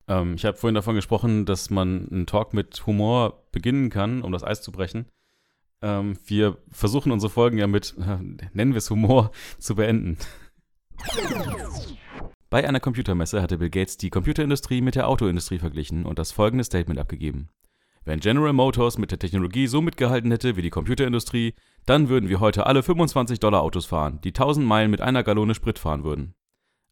[0.07, 4.31] Ähm, ich habe vorhin davon gesprochen, dass man einen Talk mit Humor beginnen kann, um
[4.31, 5.05] das Eis zu brechen.
[5.85, 8.17] Ähm, wir versuchen unsere Folgen ja mit, äh,
[8.53, 9.29] nennen wir es Humor,
[9.59, 10.17] zu beenden.
[12.49, 16.63] Bei einer Computermesse hatte Bill Gates die Computerindustrie mit der Autoindustrie verglichen und das folgende
[16.63, 17.49] Statement abgegeben.
[18.03, 21.53] Wenn General Motors mit der Technologie so mitgehalten hätte wie die Computerindustrie,
[21.85, 25.53] dann würden wir heute alle 25 Dollar Autos fahren, die 1000 Meilen mit einer Gallone
[25.53, 26.33] Sprit fahren würden.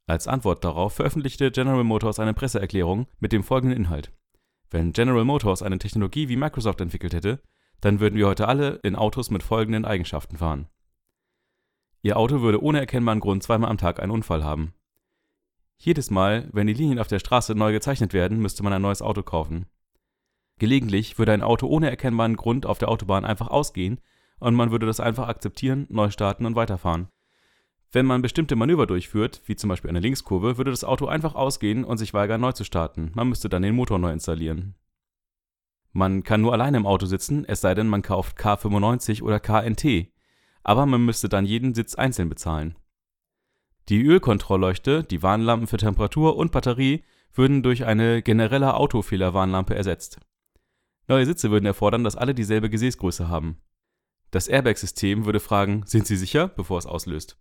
[0.05, 4.11] Als Antwort darauf veröffentlichte General Motors eine Presseerklärung mit dem folgenden Inhalt.
[4.69, 7.39] Wenn General Motors eine Technologie wie Microsoft entwickelt hätte,
[7.81, 10.67] dann würden wir heute alle in Autos mit folgenden Eigenschaften fahren.
[12.01, 14.73] Ihr Auto würde ohne erkennbaren Grund zweimal am Tag einen Unfall haben.
[15.77, 19.01] Jedes Mal, wenn die Linien auf der Straße neu gezeichnet werden, müsste man ein neues
[19.01, 19.65] Auto kaufen.
[20.59, 23.99] Gelegentlich würde ein Auto ohne erkennbaren Grund auf der Autobahn einfach ausgehen
[24.39, 27.07] und man würde das einfach akzeptieren, neu starten und weiterfahren.
[27.91, 31.83] Wenn man bestimmte Manöver durchführt, wie zum Beispiel eine Linkskurve, würde das Auto einfach ausgehen
[31.83, 33.11] und sich weigern, neu zu starten.
[33.13, 34.75] Man müsste dann den Motor neu installieren.
[35.93, 40.11] Man kann nur alleine im Auto sitzen, es sei denn, man kauft K95 oder KNT.
[40.63, 42.75] Aber man müsste dann jeden Sitz einzeln bezahlen.
[43.89, 50.19] Die Ölkontrollleuchte, die Warnlampen für Temperatur und Batterie würden durch eine generelle Autofehlerwarnlampe ersetzt.
[51.07, 53.57] Neue Sitze würden erfordern, dass alle dieselbe Gesäßgröße haben.
[54.31, 57.37] Das Airbag-System würde fragen, sind Sie sicher, bevor es auslöst.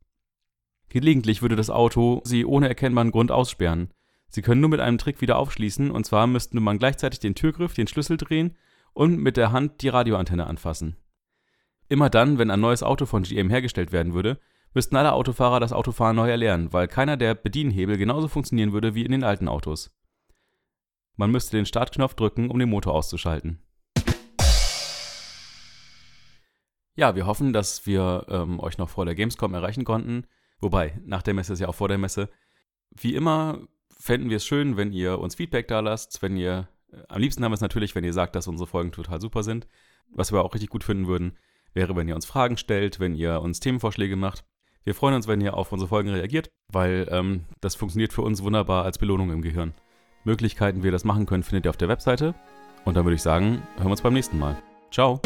[0.88, 3.94] Gelegentlich würde das Auto sie ohne erkennbaren Grund aussperren.
[4.34, 7.74] Sie können nur mit einem Trick wieder aufschließen, und zwar müsste man gleichzeitig den Türgriff,
[7.74, 8.56] den Schlüssel drehen
[8.94, 10.96] und mit der Hand die Radioantenne anfassen.
[11.88, 14.40] Immer dann, wenn ein neues Auto von GM hergestellt werden würde,
[14.72, 19.04] müssten alle Autofahrer das Autofahren neu erlernen, weil keiner der Bedienhebel genauso funktionieren würde wie
[19.04, 19.94] in den alten Autos.
[21.16, 23.62] Man müsste den Startknopf drücken, um den Motor auszuschalten.
[26.94, 30.26] Ja, wir hoffen, dass wir ähm, euch noch vor der Gamescom erreichen konnten.
[30.58, 32.30] Wobei, nach der Messe ist ja auch vor der Messe.
[32.90, 33.68] Wie immer
[34.02, 37.44] fänden wir es schön, wenn ihr uns Feedback da lasst, wenn ihr, äh, am liebsten
[37.44, 39.68] haben wir es natürlich, wenn ihr sagt, dass unsere Folgen total super sind.
[40.10, 41.38] Was wir auch richtig gut finden würden,
[41.72, 44.44] wäre, wenn ihr uns Fragen stellt, wenn ihr uns Themenvorschläge macht.
[44.84, 48.42] Wir freuen uns, wenn ihr auf unsere Folgen reagiert, weil ähm, das funktioniert für uns
[48.42, 49.72] wunderbar als Belohnung im Gehirn.
[50.24, 52.34] Möglichkeiten, wie ihr das machen könnt, findet ihr auf der Webseite.
[52.84, 54.60] Und dann würde ich sagen, hören wir uns beim nächsten Mal.
[54.90, 55.20] Ciao.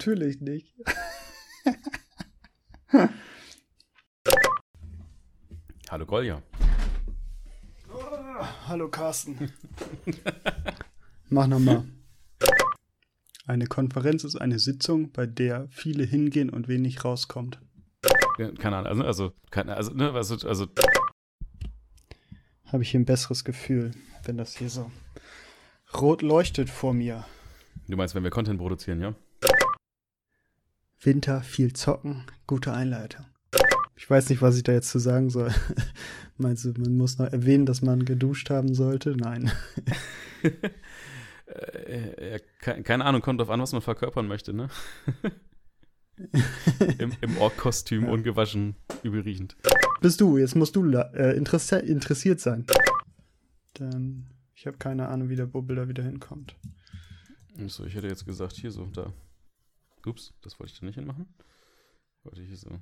[0.00, 0.74] Natürlich nicht.
[5.90, 6.42] Hallo Golja.
[8.66, 9.52] hallo Carsten.
[11.28, 11.84] Mach nochmal.
[13.46, 17.60] Eine Konferenz ist eine Sitzung, bei der viele hingehen und wenig rauskommt.
[18.58, 20.66] Keine Ahnung, also, also, keine, also, ne, also, also.
[22.64, 23.90] Habe ich hier ein besseres Gefühl,
[24.24, 24.90] wenn das hier so
[25.92, 27.26] rot leuchtet vor mir.
[27.86, 29.14] Du meinst, wenn wir Content produzieren, ja?
[31.02, 33.24] Winter, viel zocken, gute Einleitung.
[33.96, 35.50] Ich weiß nicht, was ich da jetzt zu sagen soll.
[36.36, 39.16] Meinst du, man muss noch erwähnen, dass man geduscht haben sollte?
[39.16, 39.50] Nein.
[41.46, 44.68] äh, keine Ahnung, kommt drauf an, was man verkörpern möchte, ne?
[46.98, 48.10] Im, im Ork-Kostüm, ja.
[48.10, 49.56] ungewaschen, übelriechend.
[50.02, 52.66] Bist du, jetzt musst du äh, interess interessiert sein.
[53.74, 56.56] Dann, ich habe keine Ahnung, wie der Bubbel da wieder hinkommt.
[57.68, 59.14] So, ich hätte jetzt gesagt, hier so, da.
[60.06, 61.34] Ups, das wollte ich da nicht hinmachen.
[62.22, 62.80] Wollte ich hier so